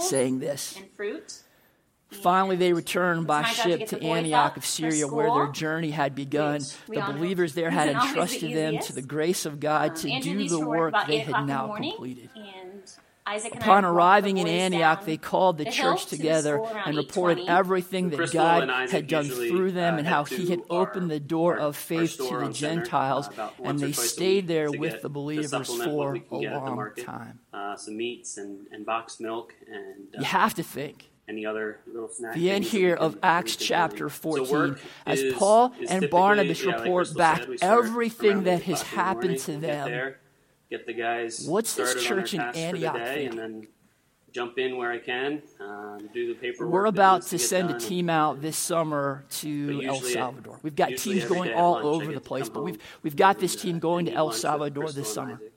saying 0.00 0.38
this 0.38 0.76
and 0.76 0.90
fruit 0.96 1.43
Finally, 2.14 2.56
they 2.56 2.72
returned 2.72 3.26
by 3.26 3.42
ship 3.44 3.80
to, 3.88 3.98
to 3.98 4.04
Antioch 4.04 4.56
of 4.56 4.64
Syria, 4.64 5.06
where 5.06 5.30
their 5.30 5.52
journey 5.52 5.90
had 5.90 6.14
begun. 6.14 6.60
The 6.88 7.00
believers 7.00 7.54
there 7.54 7.70
had 7.70 7.88
entrusted 7.88 8.50
the 8.50 8.54
them 8.54 8.78
to 8.78 8.92
the 8.92 9.02
grace 9.02 9.46
of 9.46 9.60
God 9.60 9.90
um, 9.90 9.96
to 9.96 10.20
do 10.20 10.48
the 10.48 10.66
work 10.66 10.94
they 11.06 11.18
had 11.18 11.46
now 11.46 11.66
morning, 11.66 11.92
completed. 11.92 12.30
Upon 13.26 13.86
arriving 13.86 14.36
in 14.36 14.46
Antioch, 14.46 14.98
down, 14.98 15.06
they 15.06 15.16
called 15.16 15.56
the, 15.56 15.64
the 15.64 15.70
church 15.70 16.06
together 16.06 16.62
and 16.84 16.94
reported 16.94 17.48
everything 17.48 18.10
that 18.10 18.16
Crystal 18.16 18.38
God 18.38 18.90
had 18.90 19.06
done 19.06 19.24
usually, 19.24 19.48
through 19.48 19.72
them 19.72 19.94
uh, 19.94 19.98
and 19.98 20.06
how 20.06 20.24
He 20.24 20.50
had 20.50 20.60
opened 20.68 21.10
the 21.10 21.20
door 21.20 21.56
of 21.56 21.74
faith 21.74 22.18
to 22.18 22.38
the 22.38 22.50
Gentiles, 22.50 23.26
center, 23.26 23.50
and 23.62 23.78
they 23.78 23.92
stayed 23.92 24.46
there 24.46 24.70
with 24.70 25.00
the 25.00 25.08
believers 25.08 25.68
for 25.68 26.16
a 26.30 26.36
long 26.36 26.90
time. 26.98 27.40
some 27.76 27.96
meats 27.96 28.36
and, 28.36 28.84
boxed 28.84 29.22
milk. 29.22 29.54
and 29.66 30.08
You 30.18 30.24
have 30.24 30.52
to 30.54 30.62
think 30.62 31.13
any 31.28 31.46
other 31.46 31.80
little 31.86 32.08
snack. 32.08 32.34
The 32.34 32.50
end 32.50 32.64
here 32.64 32.94
of 32.94 33.18
Acts 33.22 33.56
chapter 33.56 34.08
14, 34.08 34.46
so 34.46 34.76
as 35.06 35.20
is, 35.20 35.34
Paul 35.34 35.72
is 35.80 35.90
and 35.90 36.10
Barnabas 36.10 36.62
yeah, 36.62 36.72
report 36.72 37.08
like 37.08 37.16
back 37.16 37.42
said, 37.42 37.58
everything 37.62 38.44
that 38.44 38.62
has 38.64 38.82
happened 38.82 39.22
morning, 39.22 39.40
to 39.40 39.52
them. 39.52 39.60
Get 39.60 39.84
there, 39.86 40.20
get 40.70 40.86
the 40.86 40.92
guys. 40.92 41.46
What's 41.46 41.74
this 41.74 42.02
church 42.02 42.34
in 42.34 42.40
Antioch? 42.40 42.94
Day, 42.94 43.26
and 43.26 43.38
then 43.38 43.66
jump 44.32 44.58
in 44.58 44.76
where 44.76 44.90
I 44.90 44.98
can, 44.98 45.42
um, 45.60 46.10
do 46.12 46.28
the 46.28 46.34
paperwork. 46.34 46.72
We're 46.72 46.86
about 46.86 47.22
to, 47.22 47.30
to 47.30 47.38
send 47.38 47.68
done. 47.68 47.76
a 47.76 47.80
team 47.80 48.10
out 48.10 48.42
this 48.42 48.56
summer 48.56 49.24
to 49.30 49.82
El 49.84 49.96
uh, 49.96 50.00
Salvador. 50.00 50.58
We've 50.62 50.74
got 50.74 50.96
teams 50.96 51.24
going 51.24 51.54
all 51.54 51.76
over 51.86 52.12
the 52.12 52.20
place, 52.20 52.48
but 52.48 52.64
we've 52.64 52.78
we've 53.02 53.16
got 53.16 53.38
this 53.38 53.54
uh, 53.56 53.60
team 53.60 53.78
going 53.78 54.06
to 54.06 54.12
El 54.12 54.32
Salvador 54.32 54.90
this 54.90 55.12
summer. 55.12 55.34
Isaac 55.34 55.53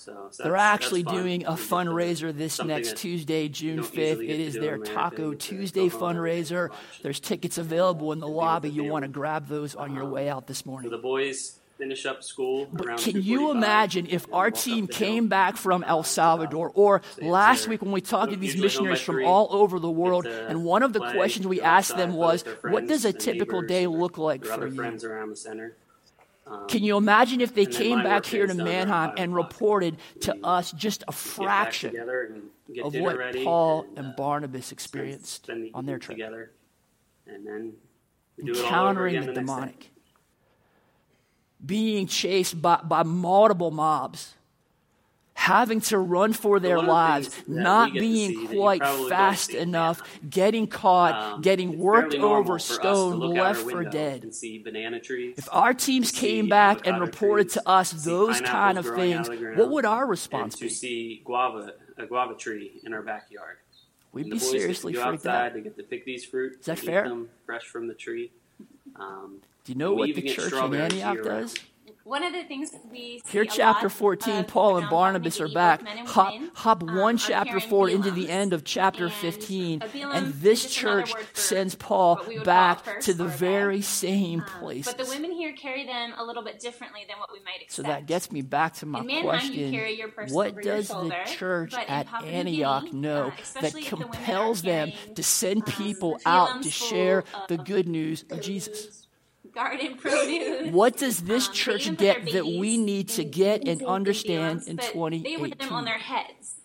so 0.00 0.30
they're 0.38 0.56
actually 0.56 1.02
doing 1.02 1.44
a 1.44 1.52
fundraiser 1.52 2.34
this 2.34 2.62
next 2.62 2.96
Tuesday, 2.96 3.48
June 3.48 3.80
5th. 3.80 4.22
It 4.22 4.40
is 4.40 4.54
their 4.54 4.78
Taco 4.78 5.34
Tuesday 5.34 5.90
fundraiser. 5.90 6.70
There's 7.02 7.20
tickets 7.20 7.58
available 7.58 8.12
in 8.12 8.18
the 8.18 8.28
lobby. 8.28 8.70
You 8.70 8.84
want 8.84 9.04
to 9.04 9.10
grab 9.10 9.48
those 9.48 9.74
on 9.74 9.94
your 9.94 10.06
way 10.06 10.30
out 10.30 10.46
this 10.46 10.64
morning. 10.64 10.90
So 10.90 10.96
the 10.96 11.02
boys 11.02 11.60
finish 11.76 12.04
up 12.06 12.22
school 12.22 12.68
but 12.72 12.98
Can 12.98 13.22
you 13.22 13.50
imagine 13.50 14.06
if 14.10 14.26
our 14.32 14.50
team 14.50 14.86
came 14.86 15.28
back 15.28 15.56
from 15.56 15.82
El 15.84 16.02
Salvador 16.02 16.70
or 16.74 17.00
last 17.20 17.68
week 17.68 17.80
when 17.80 17.92
we 17.92 18.02
talked 18.02 18.32
to 18.32 18.38
these 18.38 18.56
missionaries 18.56 19.00
from 19.00 19.24
all 19.24 19.48
over 19.50 19.78
the 19.78 19.90
world 19.90 20.26
and 20.26 20.64
one 20.64 20.82
of 20.82 20.92
the 20.94 21.00
questions 21.00 21.46
we 21.46 21.60
asked 21.60 21.96
them 21.96 22.14
was, 22.14 22.42
what 22.62 22.86
does 22.86 23.04
a 23.04 23.12
typical 23.12 23.62
day 23.62 23.86
look 23.86 24.16
like 24.16 24.44
for 24.44 24.66
you? 24.66 24.98
Can 26.68 26.82
you 26.82 26.96
imagine 26.96 27.40
if 27.40 27.54
they 27.54 27.66
came 27.66 28.02
back 28.02 28.26
here 28.26 28.46
to 28.46 28.54
Manheim 28.54 29.12
and 29.16 29.34
reported 29.34 29.96
to 30.22 30.36
us 30.44 30.72
just 30.72 31.04
a 31.08 31.12
fraction 31.12 31.94
of 32.82 32.94
what 32.94 33.34
Paul 33.44 33.86
and 33.96 34.14
Barnabas 34.16 34.72
experienced 34.72 35.48
on 35.74 35.86
their 35.86 35.98
trip? 35.98 36.18
and 37.26 37.46
then 37.46 37.72
encountering 38.38 39.24
the 39.24 39.32
demonic, 39.32 39.90
being 41.64 42.06
chased 42.06 42.60
by, 42.60 42.80
by 42.82 43.02
multiple 43.02 43.70
mobs 43.70 44.34
having 45.40 45.80
to 45.80 45.98
run 45.98 46.34
for 46.34 46.60
their 46.60 46.82
lives, 46.82 47.30
not 47.46 47.94
being 47.94 48.46
quite 48.48 48.82
fast 49.08 49.50
enough, 49.50 50.02
getting 50.28 50.66
caught, 50.66 51.14
um, 51.14 51.40
getting 51.40 51.78
worked 51.78 52.14
over, 52.14 52.58
stoned, 52.58 53.20
left 53.20 53.62
for 53.62 53.82
dead. 53.82 54.22
If 54.42 55.48
our 55.50 55.72
teams 55.72 56.12
came 56.12 56.46
back 56.48 56.86
and 56.86 57.00
reported 57.00 57.44
trees, 57.44 57.54
to 57.54 57.68
us 57.68 57.90
those 57.92 58.42
kind 58.42 58.76
of 58.76 58.84
things, 58.84 59.28
ground, 59.30 59.56
what 59.56 59.70
would 59.70 59.86
our 59.86 60.06
response 60.06 60.56
to 60.56 60.64
be? 60.64 60.68
To 60.68 60.74
see 60.74 61.22
guava, 61.24 61.72
a 61.96 62.04
guava 62.04 62.34
tree 62.34 62.72
in 62.84 62.92
our 62.92 63.02
backyard. 63.02 63.56
We'd 64.12 64.26
and 64.26 64.32
be 64.32 64.38
seriously 64.38 64.92
freaked 64.92 65.24
out. 65.24 65.54
They 65.54 65.62
get 65.62 65.76
to 65.78 65.84
pick 65.84 66.04
these 66.04 66.22
fruit. 66.22 66.58
Is 66.60 66.66
that 66.66 66.80
fair? 66.80 67.10
fresh 67.46 67.64
from 67.64 67.88
the 67.88 67.94
tree. 67.94 68.30
Um, 68.94 69.38
Do 69.64 69.72
you 69.72 69.78
know 69.78 69.94
what 69.94 70.14
the 70.14 70.20
church 70.20 70.52
in 70.52 70.74
Antioch 70.74 71.22
does? 71.24 71.54
one 72.04 72.24
of 72.24 72.32
the 72.32 72.42
things 72.44 72.70
we 72.90 73.20
here 73.28 73.44
chapter 73.44 73.88
14 73.88 74.44
paul 74.44 74.78
and 74.78 74.88
barnabas 74.88 75.40
are 75.40 75.48
back. 75.48 75.86
hop, 76.06 76.34
hop 76.54 76.82
um, 76.82 76.96
one 76.96 77.14
um, 77.14 77.18
chapter 77.18 77.60
four, 77.60 77.88
into 77.88 78.10
the 78.10 78.28
end 78.30 78.52
of 78.52 78.64
chapter 78.64 79.06
and 79.06 79.12
15 79.12 79.82
and 79.82 80.32
this 80.34 80.72
church 80.72 81.12
sends 81.34 81.74
paul 81.74 82.20
back 82.44 83.00
to 83.00 83.12
the 83.12 83.26
very 83.26 83.82
same 83.82 84.40
um, 84.40 84.46
place 84.46 84.86
but 84.86 84.98
the 84.98 85.06
women 85.06 85.30
here 85.30 85.52
carry 85.52 85.84
them 85.84 86.12
a 86.16 86.24
little 86.24 86.42
bit 86.42 86.58
differently 86.58 87.00
than 87.08 87.18
what 87.18 87.30
we 87.32 87.38
might 87.40 87.62
expect 87.62 87.72
so 87.72 87.82
that 87.82 88.06
gets 88.06 88.32
me 88.32 88.42
back 88.42 88.74
to 88.74 88.86
my 88.86 89.00
question. 89.20 89.72
what 90.30 90.56
does 90.62 90.88
shoulder, 90.88 91.08
the 91.08 91.30
church 91.30 91.74
at 91.74 92.06
antioch 92.24 92.84
Guinea, 92.84 92.98
know 92.98 93.32
uh, 93.56 93.60
that 93.60 93.74
compels 93.84 94.62
the 94.62 94.68
them 94.68 94.92
to 95.14 95.22
send 95.22 95.62
um, 95.62 95.72
people 95.72 96.14
um, 96.24 96.32
out 96.32 96.62
to 96.62 96.70
share 96.70 97.24
the 97.48 97.58
good 97.58 97.86
news 97.86 98.24
of 98.30 98.40
jesus 98.40 99.06
garden 99.52 99.96
produce. 99.96 100.72
What 100.72 100.96
does 100.96 101.22
this 101.22 101.48
um, 101.48 101.54
church 101.54 101.96
get 101.96 102.32
that 102.32 102.46
we 102.46 102.76
need 102.76 103.08
to 103.10 103.24
get 103.24 103.66
and 103.66 103.82
understand 103.84 104.62
in 104.66 104.76
2018? 104.76 105.22
They 105.22 105.48
put 105.48 105.58
them 105.58 105.72
on 105.72 105.84
their 105.84 105.98
heads. 105.98 106.56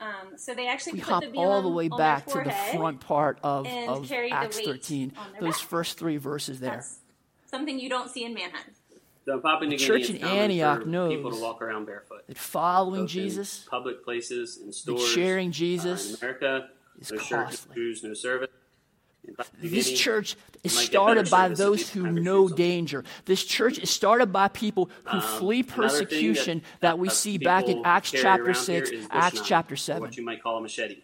Um, 0.00 0.36
so 0.36 0.52
they 0.52 0.66
actually 0.66 0.94
we 0.94 0.98
hop 1.00 1.22
the 1.22 1.32
all 1.36 1.62
the 1.62 1.68
way 1.68 1.88
back 1.88 2.26
to 2.26 2.42
the 2.42 2.50
front 2.50 3.00
part 3.00 3.38
of, 3.44 3.66
of 3.66 4.10
Acts 4.10 4.58
13. 4.58 5.12
Those 5.40 5.58
back. 5.58 5.68
first 5.68 5.98
three 5.98 6.16
verses 6.16 6.58
there. 6.58 6.72
That's 6.72 6.98
something 7.48 7.78
you 7.78 7.88
don't 7.88 8.10
see 8.10 8.24
in 8.24 8.34
Manhattan. 8.34 8.74
The 9.24 9.76
church 9.78 10.10
in 10.10 10.24
Antioch 10.24 10.84
knows 10.84 11.14
people 11.14 11.30
to 11.30 11.40
walk 11.40 11.62
around 11.62 11.86
barefoot. 11.86 12.26
That 12.26 12.36
following 12.36 13.06
Jesus, 13.06 13.64
public 13.70 14.04
places, 14.04 14.58
and 14.58 14.74
stores, 14.74 15.06
sharing 15.06 15.52
Jesus, 15.52 16.10
uh, 16.10 16.16
in 16.16 16.22
America, 16.22 16.68
is 17.00 17.12
no 17.12 17.18
costly. 17.18 17.74
Church, 17.76 18.02
no 18.02 18.14
service. 18.14 18.50
This 19.60 19.92
church 19.92 20.36
is 20.64 20.76
started 20.76 21.30
by 21.30 21.48
those 21.48 21.90
who 21.90 22.10
know 22.10 22.48
danger. 22.48 23.04
This 23.24 23.44
church 23.44 23.78
is 23.78 23.90
started 23.90 24.32
by 24.32 24.48
people 24.48 24.90
who 25.04 25.18
um, 25.18 25.22
flee 25.22 25.62
persecution 25.62 26.62
that, 26.80 26.90
that, 26.90 26.98
we 26.98 27.08
see 27.08 27.38
back 27.38 27.68
in 27.68 27.82
Acts 27.84 28.10
chapter 28.10 28.54
6, 28.54 28.90
Acts 29.10 29.40
chapter 29.44 29.76
7. 29.76 30.00
What 30.00 30.16
you 30.16 30.24
might 30.24 30.42
call 30.42 30.58
a 30.58 30.60
machete. 30.60 31.02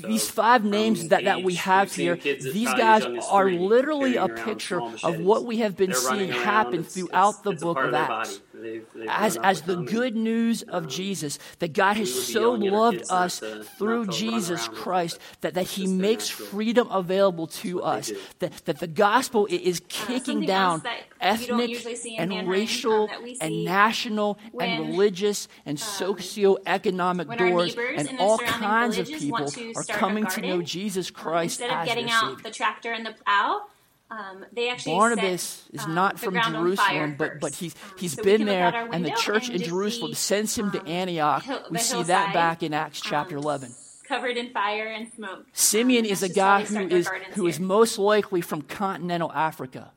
So, 0.00 0.08
these 0.08 0.28
five 0.28 0.64
names 0.64 1.08
that, 1.08 1.24
that 1.24 1.42
we 1.42 1.54
have 1.54 1.94
here, 1.94 2.16
these 2.16 2.72
guys 2.74 3.04
are 3.30 3.50
literally 3.50 4.16
a 4.16 4.28
picture 4.28 4.80
of 4.80 5.20
what 5.20 5.44
we 5.44 5.58
have 5.58 5.76
been 5.76 5.90
They're 5.90 5.98
seeing 5.98 6.30
happen 6.30 6.84
throughout 6.84 7.34
it's, 7.34 7.38
the 7.40 7.50
it's 7.52 7.62
book 7.62 7.78
of, 7.78 7.86
of 7.86 7.94
Acts 7.94 8.40
they've, 8.64 8.86
they've 8.94 9.08
as 9.08 9.36
as 9.36 9.62
the 9.62 9.76
good 9.76 10.16
news 10.16 10.62
of 10.62 10.88
Jesus, 10.88 11.38
that 11.58 11.72
God 11.72 11.96
has 11.96 12.32
so 12.32 12.52
loved 12.52 13.04
us 13.10 13.42
through 13.78 14.08
Jesus 14.08 14.68
Christ 14.68 15.18
that, 15.42 15.54
that 15.54 15.66
He 15.66 15.86
makes 15.86 16.28
freedom 16.28 16.88
available 16.90 17.46
to 17.62 17.82
us. 17.82 18.10
That, 18.38 18.52
that 18.64 18.78
the 18.80 18.86
gospel 18.86 19.46
is 19.50 19.82
kicking 19.88 20.44
uh, 20.44 20.46
down 20.46 20.82
ethnic 21.20 21.86
and 22.18 22.48
racial 22.48 23.08
and 23.40 23.64
national 23.64 24.38
when, 24.52 24.70
and 24.70 24.88
religious 24.88 25.48
and 25.66 25.78
um, 25.78 25.84
socioeconomic 25.84 27.38
doors, 27.38 27.76
and 27.76 28.18
all 28.18 28.38
kinds 28.38 28.98
of 28.98 29.06
people 29.06 29.48
are 29.76 29.84
coming 29.84 30.26
to 30.26 30.40
know 30.40 30.62
Jesus 30.62 31.10
Christ 31.10 31.60
um, 31.60 31.64
instead 31.64 31.70
of 31.70 31.82
as 31.82 31.88
getting 31.88 32.10
out 32.10 32.42
the 32.42 32.50
tractor 32.50 32.92
and 32.92 33.06
the 33.06 33.12
plow 33.12 33.62
um, 34.10 34.44
they 34.52 34.70
actually 34.70 34.92
Barnabas 34.92 35.42
set, 35.42 35.80
is 35.80 35.86
not 35.88 36.12
um, 36.12 36.18
from 36.18 36.34
Jerusalem, 36.52 37.16
but, 37.18 37.40
but 37.40 37.54
he's, 37.54 37.74
he's 37.98 38.14
so 38.14 38.22
been 38.22 38.44
there, 38.44 38.88
and 38.92 39.04
the 39.04 39.10
church 39.10 39.48
and 39.48 39.60
in 39.60 39.68
Jerusalem 39.68 40.14
sends 40.14 40.56
him 40.56 40.70
to 40.72 40.86
Antioch. 40.86 41.42
Hill, 41.42 41.64
we 41.70 41.78
see 41.78 42.02
that 42.04 42.32
back 42.34 42.62
in 42.62 42.74
Acts 42.74 43.00
chapter 43.00 43.36
11 43.36 43.74
covered 44.06 44.36
in 44.36 44.50
fire 44.50 44.86
and 44.86 45.10
smoke. 45.14 45.46
Simeon 45.52 46.04
um, 46.04 46.10
is 46.10 46.22
a 46.22 46.28
guy 46.28 46.62
who 46.62 46.86
is 46.88 47.08
who 47.32 47.46
is 47.46 47.58
most 47.58 47.98
likely 47.98 48.40
from 48.40 48.62
continental 48.62 49.32
Africa. 49.32 49.92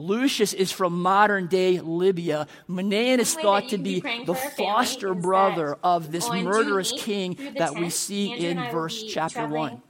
Lucius 0.00 0.52
is 0.52 0.72
from 0.72 1.00
modern 1.00 1.46
day 1.46 1.80
Libya. 1.80 2.46
Manaen 2.68 3.18
is 3.18 3.34
thought 3.34 3.68
to 3.68 3.78
be, 3.78 4.00
the 4.00 4.34
foster 4.34 5.14
brother 5.14 5.76
of 5.82 6.10
this 6.10 6.28
murderous 6.30 6.92
king 6.96 7.36
that 7.58 7.74
we 7.74 7.90
see 7.90 8.32
Andrew 8.32 8.64
in 8.64 8.70
verse 8.72 9.02
chapter 9.04 9.46
1. 9.46 9.82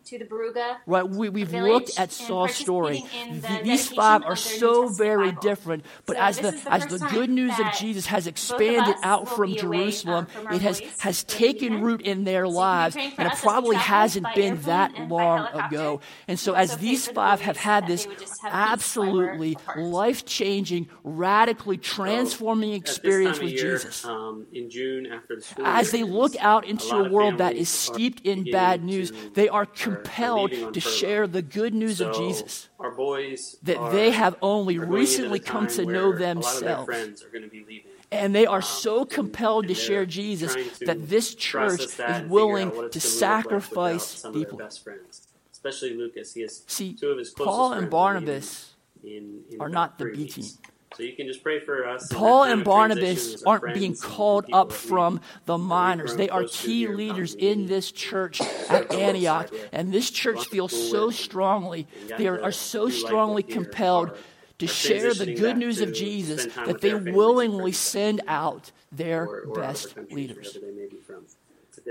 Right, 0.87 1.09
we, 1.09 1.41
have 1.41 1.53
looked 1.53 1.99
at 1.99 2.11
Saul's 2.11 2.55
story. 2.55 3.05
The, 3.31 3.61
these 3.63 3.89
five 3.89 4.25
are 4.25 4.35
so 4.37 4.89
very 4.89 5.33
different, 5.33 5.85
but 6.07 6.17
so 6.17 6.23
as 6.23 6.39
the, 6.39 6.51
the 6.51 6.73
as 6.73 6.87
the 6.87 6.99
good 6.99 7.31
news 7.31 7.59
of 7.61 7.73
Jesus 7.79 8.07
has 8.07 8.27
expanded 8.27 8.97
out 9.03 9.29
from 9.29 9.55
Jerusalem, 9.55 10.27
away, 10.35 10.47
um, 10.47 10.47
from 10.47 10.55
it 10.55 10.63
has, 10.63 10.81
has 10.99 11.23
taken 11.25 11.83
root 11.83 12.03
in 12.03 12.25
their 12.25 12.47
so 12.47 12.51
lives, 12.51 12.97
and 12.97 13.29
it 13.29 13.35
probably 13.39 13.77
hasn't 13.77 14.27
been 14.35 14.61
that 14.63 15.09
long 15.09 15.47
ago. 15.55 16.01
And 16.27 16.39
so, 16.39 16.55
as 16.55 16.77
these 16.79 17.07
five 17.07 17.41
have 17.43 17.57
had 17.57 17.87
this 17.87 18.09
absolutely 18.43 19.57
life 20.01 20.25
changing, 20.25 20.89
radically 21.05 21.77
transforming 21.77 22.71
so 22.71 22.77
experience 22.77 23.39
with 23.39 23.53
year, 23.53 23.77
Jesus. 23.77 24.05
Um, 24.05 24.47
in 24.53 24.71
June, 24.71 25.07
after 25.07 25.37
the 25.37 25.43
school 25.43 25.67
as 25.67 25.93
year, 25.93 26.07
they 26.07 26.11
look 26.11 26.35
out 26.41 26.65
into 26.67 26.95
a, 26.95 27.05
a 27.05 27.11
world 27.11 27.39
that 27.39 27.55
is 27.55 27.69
steeped 27.69 28.21
in 28.27 28.51
bad 28.51 28.83
news, 28.83 29.13
they 29.35 29.49
are 29.49 29.67
compelled 29.67 30.51
to 30.77 30.81
share 30.81 31.27
the 31.27 31.43
good 31.43 31.75
news 31.75 31.99
so 31.99 32.09
of 32.09 32.17
Jesus. 32.17 32.69
Our 32.79 32.93
boys 32.93 33.59
that 33.63 33.77
are, 33.77 33.93
they 33.93 34.11
have 34.11 34.37
only 34.41 34.79
recently 34.79 35.39
come 35.39 35.67
to 35.79 35.85
know 35.85 36.13
themselves 36.17 37.25
and 38.13 38.35
they 38.35 38.47
are 38.47 38.63
so 38.63 39.05
compelled 39.05 39.69
to 39.69 39.75
share 39.75 40.05
Jesus 40.05 40.55
to 40.55 40.87
that 40.87 41.09
this 41.09 41.35
church 41.35 41.97
that 41.97 42.25
is 42.25 42.31
willing 42.31 42.71
to, 42.71 42.89
to 42.89 43.01
sacrifice 43.01 44.23
deeply. 44.23 44.65
Especially 45.53 45.95
Lucas, 45.95 46.35
he 46.35 46.41
has 46.41 46.65
See, 46.67 46.97
Paul 47.37 47.75
and 47.75 47.91
Barnabas 47.91 48.70
in, 49.05 49.43
in 49.51 49.61
are 49.61 49.69
not 49.69 49.99
the 49.99 50.07
B 50.07 50.27
team. 50.27 50.47
So 50.97 51.05
you 51.05 51.15
can 51.15 51.29
just 51.29 51.43
pray 51.43 51.61
for 51.61 51.87
us. 51.87 52.09
Paul 52.13 52.45
and 52.45 52.65
Barnabas 52.65 53.45
aren't 53.45 53.75
being 53.75 53.95
called 53.95 54.47
up 54.53 54.73
from 54.73 55.21
the 55.47 55.57
minors. 55.57 56.17
They 56.17 56.29
are 56.29 56.45
key 56.45 56.89
leaders 56.89 57.35
in 57.35 57.67
this 57.67 57.93
church 57.93 58.41
at 58.41 58.93
Antioch. 58.93 59.53
And 59.73 59.93
this 59.93 60.11
church 60.11 60.49
feels 60.49 60.91
so 60.91 61.11
strongly, 61.11 61.87
they 62.19 62.27
are, 62.27 62.43
are 62.43 62.53
so 62.53 62.89
strongly 62.89 63.45
compelled 63.45 64.17
to 64.59 64.67
share 64.67 65.15
the 65.15 65.35
good 65.35 65.57
news 65.57 65.81
of 65.81 65.93
Jesus 65.95 66.47
that 66.67 66.81
they 66.81 66.95
willingly 66.95 67.73
send 67.73 68.21
out 68.27 68.73
their 68.93 69.47
best 69.55 69.97
leaders 70.11 70.59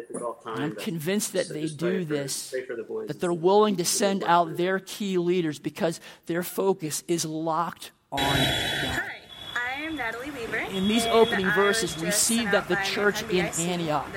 difficult 0.01 0.43
time. 0.43 0.61
I'm 0.61 0.75
convinced 0.75 1.33
that 1.33 1.49
they 1.49 1.67
do 1.67 1.99
for, 1.99 2.05
this, 2.05 2.51
the 2.51 3.05
that 3.07 3.19
they're 3.19 3.33
willing 3.33 3.77
to 3.77 3.85
send 3.85 4.23
out 4.23 4.57
their 4.57 4.79
key 4.79 5.17
leaders 5.17 5.59
because 5.59 5.99
their 6.25 6.43
focus 6.43 7.03
is 7.07 7.25
locked 7.25 7.91
on 8.11 8.19
God. 8.19 8.37
Hi, 8.37 9.17
I 9.55 9.81
am 9.83 9.95
Natalie 9.95 10.31
Weaver. 10.31 10.57
In 10.57 10.87
these 10.87 11.05
opening 11.05 11.49
verses, 11.51 11.97
we 11.97 12.11
see 12.11 12.45
that 12.45 12.67
the 12.67 12.77
church 12.85 13.23
in 13.29 13.45
Antioch, 13.45 14.07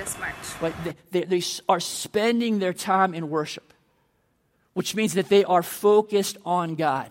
right, 0.61 0.73
they, 1.11 1.23
they 1.23 1.41
are 1.67 1.79
spending 1.79 2.59
their 2.59 2.73
time 2.73 3.13
in 3.13 3.29
worship, 3.29 3.73
which 4.73 4.95
means 4.95 5.13
that 5.13 5.29
they 5.29 5.43
are 5.43 5.63
focused 5.63 6.37
on 6.45 6.75
God. 6.75 7.09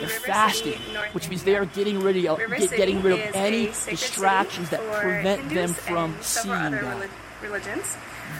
They're 0.00 0.08
fasting, 0.08 0.78
which 1.12 1.28
means 1.28 1.44
they 1.44 1.56
are 1.56 1.66
getting 1.66 2.00
rid 2.00 2.16
of, 2.24 2.38
get, 2.38 2.70
getting 2.70 3.02
rid 3.02 3.12
of 3.12 3.34
any 3.34 3.66
distractions 3.66 4.70
that 4.70 4.80
prevent 5.00 5.48
them 5.50 5.72
from 5.72 6.16
seeing 6.20 6.70
God. 6.72 7.08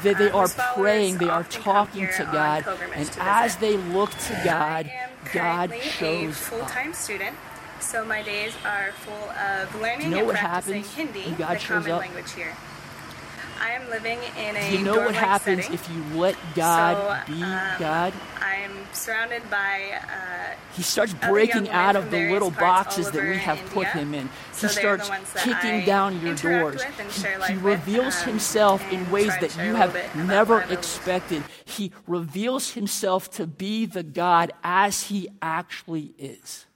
That 0.03 0.19
they 0.19 0.31
um, 0.31 0.37
are 0.37 0.49
praying, 0.75 1.19
they 1.19 1.29
are 1.29 1.45
talking 1.45 2.09
to 2.17 2.29
God, 2.33 2.67
and 2.95 3.11
as 3.21 3.57
they 3.57 3.77
look 3.77 4.11
to 4.11 4.41
God, 4.45 4.91
God 5.33 5.75
shows 5.83 6.37
full-time 6.37 6.93
student. 6.95 7.37
So 7.81 8.05
my 8.05 8.23
days 8.23 8.55
are 8.65 8.93
full 8.93 9.31
of 9.31 9.81
learning 9.81 10.15
and 10.15 10.29
practicing 10.31 10.85
Hindi, 10.85 11.31
the 11.33 11.61
common 11.67 11.91
language 11.99 12.33
here. 12.33 12.55
I 13.61 13.73
am 13.73 13.89
living 13.91 14.19
in 14.39 14.57
a. 14.57 14.73
You 14.73 14.85
know 14.85 14.99
what 14.99 15.15
happens 15.15 15.63
setting. 15.63 15.75
if 15.75 15.91
you 15.91 16.19
let 16.19 16.37
God 16.55 17.27
so, 17.27 17.33
be 17.33 17.43
um, 17.43 17.71
God? 17.79 18.13
I'm 18.41 18.73
surrounded 18.93 19.49
by. 19.51 20.01
Uh, 20.03 20.55
he 20.75 20.83
starts 20.83 21.15
breaking 21.15 21.69
out 21.71 21.97
of 21.97 22.11
the 22.11 22.31
little 22.31 22.51
boxes 22.51 23.11
that 23.11 23.23
we 23.23 23.37
have 23.37 23.59
India. 23.59 23.75
put 23.75 23.87
him 23.89 24.15
in. 24.15 24.29
So 24.53 24.69
he 24.69 24.75
starts 24.75 25.11
kicking 25.37 25.83
I 25.83 25.85
down 25.85 26.21
your 26.21 26.35
doors. 26.35 26.83
He, 26.83 27.53
he, 27.53 27.59
reveals 27.59 28.17
with, 28.17 28.23
um, 28.23 28.29
himself 28.31 28.93
in 28.93 29.11
ways 29.11 29.33
that 29.41 29.57
you 29.57 29.75
have 29.75 29.95
never 30.17 30.63
expected. 30.63 31.43
He 31.65 31.93
reveals 32.07 32.73
himself 32.73 33.31
to 33.33 33.47
be 33.47 33.87
the 33.87 34.03
God 34.03 34.53
as 34.63 35.05
he 35.05 35.29
actually 35.41 36.15
is. 36.19 36.67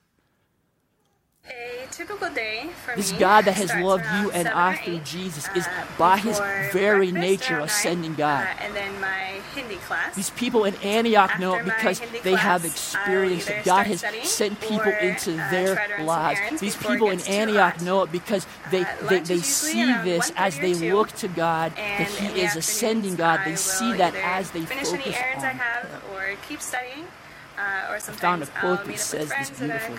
A 1.49 1.87
typical 1.89 2.29
day 2.29 2.69
for 2.85 2.95
this 2.95 3.11
me 3.11 3.19
God 3.19 3.45
that 3.45 3.53
has 3.53 3.73
loved 3.75 4.05
you 4.21 4.29
and 4.31 4.47
I 4.47 4.75
through 4.75 4.99
Jesus 4.99 5.47
uh, 5.47 5.53
is 5.55 5.67
by 5.97 6.17
his 6.17 6.39
very 6.71 7.11
nature 7.11 7.59
ascending 7.59 8.13
God. 8.15 8.45
Uh, 8.45 8.63
and 8.63 8.75
then 8.75 9.01
my 9.01 9.41
Hindi 9.55 9.75
class. 9.77 10.15
These 10.15 10.29
people 10.31 10.65
in 10.65 10.75
Antioch 10.75 11.31
After 11.31 11.41
know 11.41 11.55
it 11.55 11.65
because 11.65 11.99
they 11.99 12.19
class, 12.19 12.39
have 12.39 12.65
experienced 12.65 13.47
that 13.47 13.65
God 13.65 13.87
has 13.87 14.05
sent 14.29 14.59
people 14.61 14.91
or, 14.91 14.97
into 14.97 15.31
their 15.31 15.97
uh, 15.99 16.03
lives. 16.03 16.39
These 16.59 16.77
people 16.77 17.09
in 17.09 17.19
Antioch 17.21 17.81
know 17.81 18.03
it 18.03 18.11
because 18.11 18.45
they, 18.69 18.85
they, 19.09 19.19
they 19.19 19.39
see 19.39 19.91
this 20.03 20.31
as 20.35 20.59
they 20.59 20.73
two, 20.73 20.95
look 20.95 21.11
to 21.13 21.27
God, 21.27 21.75
that 21.75 22.07
he 22.07 22.41
is 22.41 22.55
ascending 22.55 23.15
God. 23.15 23.41
They 23.43 23.55
see 23.55 23.93
that 23.93 24.13
as 24.15 24.51
they 24.51 24.61
focus 24.61 24.93
on 24.93 24.99
him. 24.99 25.59
I 27.57 27.99
found 27.99 28.43
a 28.43 28.45
quote 28.45 28.85
that 28.85 28.99
says 28.99 29.29
this 29.29 29.49
beautifully 29.49 29.97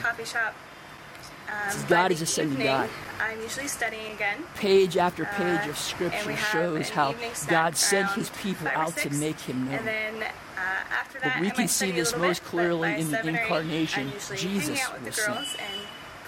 by 1.83 1.89
God 1.89 2.13
is 2.13 2.23
a 2.23 2.27
sending 2.27 2.53
evening, 2.53 2.67
God. 2.67 2.91
I'm 3.21 3.41
usually 3.43 3.69
studying 3.69 4.13
again. 4.13 4.39
Page 4.57 4.97
after 4.97 5.25
page 5.25 5.67
Uh, 5.67 5.71
of 5.71 5.79
scripture 5.79 6.37
shows 6.37 6.91
how 6.91 7.15
God 7.49 7.77
sent 7.77 8.11
his 8.13 8.31
people 8.31 8.69
out 8.69 8.97
to 8.99 9.11
make 9.11 9.39
him 9.41 9.67
known. 9.67 9.75
And 9.75 9.87
then 9.87 10.23
uh, 10.23 10.99
after 11.01 11.21
that, 11.21 11.35
But 11.35 11.43
we 11.43 11.51
can 11.51 11.69
see 11.69 11.91
this 11.91 12.17
most 12.17 12.43
clearly 12.45 12.95
in 13.01 13.11
the 13.11 13.17
seven 13.17 13.35
or 13.35 13.39
eight, 13.39 13.43
incarnation. 13.43 14.13
Jesus 14.35 14.79
hanging 14.79 14.81
out 14.83 14.93
with 14.95 15.07
was 15.07 15.17
sent. 15.17 15.49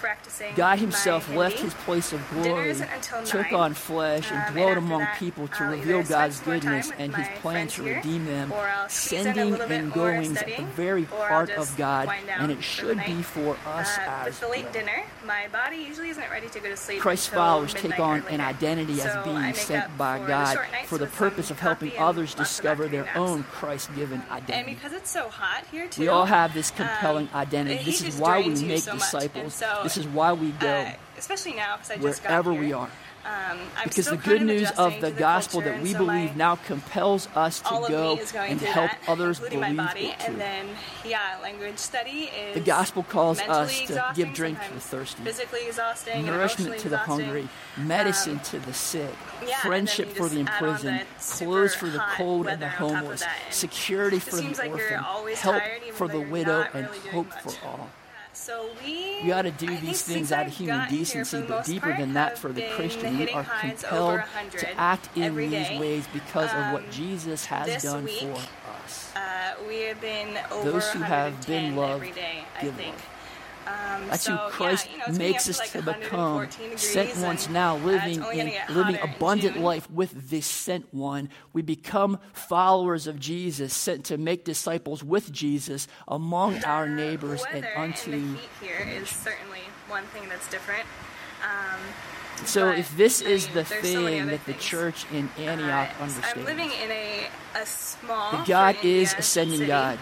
And 0.03 0.17
practicing. 0.17 0.55
God 0.55 0.79
himself 0.79 1.33
left 1.33 1.59
his 1.59 1.73
place 1.73 2.13
of 2.13 2.21
glory, 2.31 2.75
took 3.25 3.51
on 3.53 3.73
flesh, 3.73 4.29
and 4.31 4.43
Um, 4.47 4.53
dwelt 4.53 4.69
after 4.69 4.79
among 4.79 4.99
that, 5.01 5.19
people 5.19 5.47
to 5.47 5.63
I'll 5.63 5.71
reveal 5.71 6.03
God's 6.03 6.35
spend 6.37 6.63
more 6.63 6.71
time 6.71 6.81
goodness 6.81 6.91
and 6.99 7.15
his 7.15 7.27
plan 7.41 7.67
to 7.67 7.83
here, 7.83 7.95
redeem 7.97 8.25
them, 8.25 8.51
or 8.51 8.67
I'll 8.67 8.89
squeeze 8.89 9.25
in 9.25 9.27
a 9.29 9.33
sending 9.33 9.61
and 9.71 9.93
goings 9.93 10.37
at 10.37 10.45
the 10.57 10.63
very 10.75 11.05
heart 11.05 11.49
of 11.51 11.75
God, 11.77 12.09
and 12.39 12.51
it 12.51 12.63
should 12.63 13.03
be 13.05 13.21
for 13.21 13.57
us 13.65 13.97
Uh, 13.97 14.27
as 14.27 14.39
the 14.39 14.47
late 14.47 14.63
well. 14.65 14.73
dinner, 14.73 15.03
my 15.25 15.47
body 15.51 15.77
usually 15.77 16.09
isn't 16.09 16.29
ready 16.29 16.49
to 16.49 16.59
go 16.59 16.69
to 16.69 16.77
sleep. 16.77 16.99
Christ's 17.01 17.27
followers 17.27 17.73
take 17.73 17.99
on 17.99 18.23
an 18.29 18.41
identity 18.41 18.97
so 18.97 19.07
as 19.07 19.23
being 19.25 19.53
sent 19.53 19.97
by 19.97 20.19
God 20.19 20.57
for 20.85 20.97
the 20.97 21.07
purpose 21.07 21.49
of 21.51 21.59
helping 21.59 21.91
others 21.97 22.33
discover 22.33 22.87
their 22.87 23.09
own. 23.15 23.43
Christ 23.43 23.93
given 23.95 24.21
identity. 24.31 24.53
And 24.53 24.65
because 24.65 24.93
it's 24.93 25.09
so 25.09 25.29
hot 25.29 25.63
here 25.71 25.87
too, 25.87 26.01
We 26.01 26.07
all 26.07 26.25
have 26.25 26.53
this 26.53 26.71
compelling 26.71 27.29
um, 27.33 27.39
identity. 27.41 27.83
This 27.83 28.01
is 28.01 28.17
why 28.17 28.39
we 28.41 28.49
make. 28.49 28.83
And 28.87 28.99
disciples. 28.99 29.53
so, 29.53 29.81
This 29.93 30.05
is 30.05 30.11
why 30.11 30.33
we 30.33 30.49
go 30.53 30.67
uh, 30.67 30.91
especially 31.19 31.53
now 31.53 31.75
because 31.77 31.91
I 31.91 31.97
just 31.97 32.23
wherever 32.23 32.49
got 32.49 32.57
here. 32.57 32.61
we 32.67 32.73
are. 32.73 32.89
Um, 33.25 33.59
I'm 33.77 33.83
Because 33.85 34.07
the 34.07 34.17
good 34.17 34.41
of 34.41 34.47
news 34.47 34.71
of 34.71 34.99
the 34.99 35.11
to 35.11 35.17
gospel 35.17 35.61
culture, 35.61 35.75
that 35.75 35.83
we 35.83 35.93
so 35.93 35.99
believe 35.99 36.35
now 36.35 36.55
compels 36.55 37.29
us 37.35 37.59
to 37.61 37.69
go 37.69 38.17
and 38.39 38.59
help 38.59 38.91
that, 38.91 38.99
others 39.07 39.39
believe 39.39 39.59
my 39.61 39.73
body, 39.73 40.07
it 40.07 40.19
too. 40.19 40.25
and 40.31 40.41
then 40.41 40.65
yeah, 41.05 41.37
language 41.41 41.77
study 41.77 42.31
is 42.37 42.55
The 42.55 42.59
gospel 42.59 43.03
calls 43.03 43.39
us 43.39 43.79
to 43.83 44.11
give 44.13 44.33
drink 44.33 44.61
to 44.67 44.73
the 44.73 44.79
thirsty, 44.81 45.23
physically 45.23 45.67
exhausting, 45.67 46.25
nourishment 46.25 46.79
to 46.79 46.89
the 46.89 46.99
exhausting. 46.99 47.25
hungry, 47.25 47.49
medicine 47.77 48.33
Um, 48.33 48.39
to 48.39 48.59
the 48.59 48.73
sick, 48.73 49.13
yeah, 49.47 49.57
friendship 49.59 50.09
for 50.09 50.27
the 50.27 50.43
just 50.43 50.49
add 50.51 50.63
on 50.63 50.69
imprisoned, 50.69 51.05
clothes 51.21 51.75
for 51.75 51.87
the 51.87 52.03
cold 52.17 52.47
and 52.47 52.61
the 52.61 52.65
weather 52.65 52.83
on 52.83 52.89
top 52.89 52.89
of 52.91 52.97
homeless, 53.03 53.21
and 53.21 53.53
security 53.53 54.19
for 54.19 54.35
the 54.35 54.49
like 54.57 54.71
orphan, 54.71 55.03
help 55.35 55.63
for 55.93 56.09
the 56.09 56.19
widow, 56.19 56.67
and 56.73 56.89
really 56.89 57.09
hope 57.09 57.31
for 57.41 57.65
all. 57.65 57.89
So 58.33 58.69
we 58.83 59.21
We 59.23 59.31
ought 59.31 59.43
to 59.43 59.51
do 59.51 59.67
I 59.67 59.75
these 59.77 60.01
things 60.01 60.31
out 60.31 60.47
of 60.47 60.53
human 60.53 60.89
decency, 60.89 61.41
but 61.41 61.65
deeper 61.65 61.87
part, 61.87 61.99
than 61.99 62.13
that, 62.13 62.37
for 62.37 62.51
the 62.51 62.63
Christian, 62.75 63.17
we 63.19 63.29
are 63.31 63.43
compelled 63.43 64.21
to 64.51 64.79
act 64.79 65.09
in 65.15 65.35
these 65.35 65.67
day. 65.67 65.79
ways 65.79 66.07
because 66.11 66.51
of 66.51 66.73
what 66.73 66.83
Um, 66.83 66.91
Jesus 66.91 67.45
has 67.45 67.83
done 67.83 68.05
week, 68.05 68.19
for 68.21 68.71
us. 68.83 69.13
Uh, 69.15 69.53
we 69.67 69.81
have 69.83 70.01
been 70.01 70.37
over 70.51 70.71
Those 70.71 70.89
who 70.91 70.99
have 70.99 71.45
been 71.45 71.75
loved 71.75 71.93
every 72.03 72.11
day, 72.11 72.43
I 72.57 72.61
give 72.63 72.75
think. 72.75 72.95
love. 72.95 73.05
Um, 73.65 74.07
That's 74.09 74.23
so, 74.23 74.35
who 74.35 74.49
Christ 74.51 74.87
yeah, 74.87 75.05
you 75.07 75.13
know, 75.13 75.17
makes 75.17 75.49
us 75.49 75.59
like 75.59 75.71
to 75.71 75.81
become. 75.81 76.47
Sent 76.75 77.17
ones 77.17 77.49
now 77.49 77.75
uh, 77.75 77.79
living 77.79 78.21
only 78.21 78.39
in 78.41 78.45
living 78.75 78.95
hotter 78.95 79.03
in 79.07 79.09
abundant 79.15 79.57
life 79.59 79.89
with 79.89 80.29
this 80.29 80.45
sent 80.45 80.93
one. 80.93 81.29
We 81.53 81.61
become 81.61 82.19
followers 82.33 83.07
of 83.07 83.19
Jesus, 83.19 83.73
sent 83.73 84.05
to 84.05 84.17
make 84.17 84.43
disciples 84.43 85.03
with 85.03 85.31
Jesus 85.31 85.87
among 86.07 86.63
our 86.65 86.87
neighbors 86.89 87.43
and 87.51 87.65
unto. 87.75 88.11
and 88.11 88.35
the 88.35 88.39
heat 88.39 88.49
here 88.61 88.87
is 89.01 89.09
certainly 89.09 89.61
one 89.87 90.03
thing 90.05 90.27
that's 90.29 90.49
different. 90.49 90.83
Um, 91.43 91.79
So 92.45 92.69
but, 92.69 92.79
if 92.79 92.97
this 92.97 93.21
I 93.21 93.25
is 93.29 93.45
mean, 93.45 93.53
the 93.55 93.63
there's 93.63 93.91
so 93.93 94.05
thing 94.05 94.27
that 94.27 94.45
the 94.45 94.53
church 94.53 95.05
in 95.11 95.29
Antioch 95.37 95.89
Uh, 95.99 96.03
understands, 96.03 96.37
I'm 96.37 96.45
living 96.45 96.71
in 96.83 96.91
a, 96.91 97.27
a 97.55 97.65
small. 97.65 98.43
God 98.45 98.75
is 98.83 99.13
ascending 99.17 99.59
city. 99.59 99.67
God. 99.67 99.99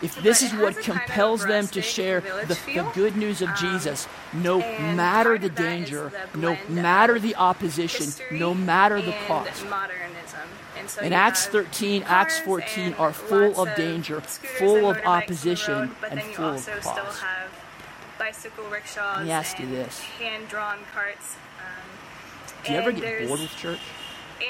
If 0.00 0.22
this 0.22 0.42
is 0.42 0.52
what 0.52 0.76
a 0.76 0.80
kind 0.82 1.00
of 1.00 1.06
compels 1.06 1.44
them 1.44 1.66
to 1.68 1.82
share 1.82 2.20
the, 2.20 2.56
the 2.66 2.88
good 2.94 3.16
news 3.16 3.42
of 3.42 3.48
Um, 3.48 3.56
Jesus, 3.56 4.06
no 4.32 4.58
matter 4.58 5.36
the 5.38 5.46
of 5.46 5.54
that 5.56 5.62
is 5.80 5.90
danger, 5.90 6.12
no 6.36 6.56
matter 6.68 7.18
the 7.18 7.34
opposition, 7.34 8.06
no 8.38 8.54
matter 8.54 9.02
the 9.02 9.14
cost. 9.26 9.64
And 10.78 10.88
so 10.88 11.02
In 11.02 11.12
Acts 11.12 11.46
13, 11.46 12.04
Acts 12.04 12.38
14 12.40 12.94
are 12.94 13.12
full 13.12 13.60
of 13.60 13.74
danger, 13.74 14.20
full 14.20 14.88
of 14.88 14.96
motorbikes 14.96 14.98
on 14.98 15.02
the 15.02 15.06
opposition, 15.08 15.74
road, 15.74 15.90
but 16.00 16.10
and 16.12 16.20
then 16.20 16.28
you 16.28 16.34
full 16.36 16.44
of 16.46 16.52
also 16.52 16.72
cost. 16.78 16.88
still 16.92 17.26
have 17.28 17.50
bicycle 18.18 18.64
rickshaws 18.66 19.16
Let 19.18 19.26
me 19.26 19.32
ask 19.32 19.58
you 19.58 19.66
this. 19.66 20.00
hand-drawn 20.00 20.78
carts. 20.94 21.34
Um, 21.58 22.64
Do 22.64 22.72
you 22.72 22.78
ever 22.78 22.92
get 22.92 23.26
bored 23.28 23.40
with 23.40 23.56
church? 23.56 23.80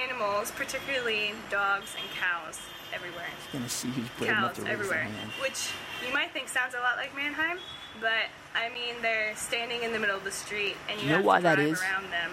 Animals, 0.04 0.50
particularly 0.50 1.32
dogs 1.50 1.94
and 1.98 2.10
cows, 2.10 2.58
everywhere. 2.94 3.26
Gonna 3.52 3.68
see 3.68 3.88
who's 3.88 4.08
brave 4.18 4.30
enough 4.30 4.54
Cows 4.54 4.56
to 4.56 4.62
raise 4.62 4.72
everywhere, 4.72 5.08
which 5.40 5.70
you 6.06 6.12
might 6.12 6.30
think 6.32 6.48
sounds 6.48 6.74
a 6.74 6.78
lot 6.80 6.96
like 6.96 7.14
Manheim, 7.16 7.58
but 8.00 8.28
I 8.54 8.68
mean 8.70 8.94
they're 9.02 9.34
standing 9.36 9.82
in 9.82 9.92
the 9.92 9.98
middle 9.98 10.16
of 10.16 10.24
the 10.24 10.30
street 10.32 10.76
and 10.90 10.98
you, 11.00 11.04
You 11.06 11.10
know 11.10 11.16
have 11.16 11.24
why 11.24 11.38
to 11.38 11.42
that 11.44 11.58
is? 11.58 11.80
around 11.80 12.10
them, 12.10 12.32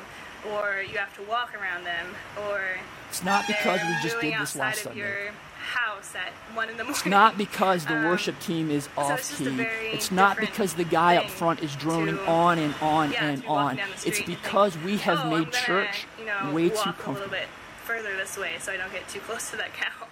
or 0.53 0.81
you 0.81 0.97
have 0.97 1.15
to 1.17 1.23
walk 1.23 1.53
around 1.59 1.83
them, 1.85 2.07
or 2.47 2.61
It's 3.09 3.23
not 3.23 3.47
because 3.47 3.79
we 3.81 3.95
just 4.01 4.19
did 4.21 4.33
this 4.39 4.55
last 4.55 4.83
Sunday. 4.83 4.99
your 4.99 5.31
house 5.57 6.13
at 6.15 6.31
one 6.55 6.69
in 6.69 6.77
the 6.77 6.83
morning. 6.83 6.95
It's 6.95 7.05
not 7.07 7.37
because 7.39 7.85
the 7.85 7.95
Um, 7.95 8.05
worship 8.05 8.39
team 8.39 8.69
is 8.69 8.87
so 8.95 9.13
it's 9.15 9.35
key. 9.35 9.47
It's 9.61 10.11
not 10.11 10.37
because 10.37 10.75
the 10.75 10.83
guy 10.83 11.15
up 11.17 11.27
front 11.29 11.61
is 11.63 11.75
droning 11.75 12.17
to- 12.17 12.25
on 12.27 12.59
and 12.59 12.75
on 12.81 13.11
yeah, 13.11 13.23
and 13.25 13.37
to 13.37 13.41
be 13.41 13.47
walking 13.47 13.79
on. 13.81 13.89
It's 13.93 14.05
and 14.05 14.13
think, 14.13 14.27
because 14.27 14.77
we 14.77 14.97
have 14.97 15.21
oh, 15.25 15.29
made 15.31 15.51
gonna, 15.51 15.65
church 15.65 16.05
you 16.19 16.25
know, 16.25 16.51
way 16.53 16.67
walk 16.69 16.83
too 16.83 16.89
a 16.89 16.91
little 16.91 16.93
comfortable. 17.03 17.29
bit 17.31 17.47
further 17.83 18.15
this 18.15 18.37
way 18.37 18.53
so 18.59 18.71
I 18.73 18.77
don't 18.77 18.91
get 18.93 19.07
too 19.09 19.21
close 19.21 19.49
to 19.51 19.57
that 19.57 19.73
cow. 19.73 20.05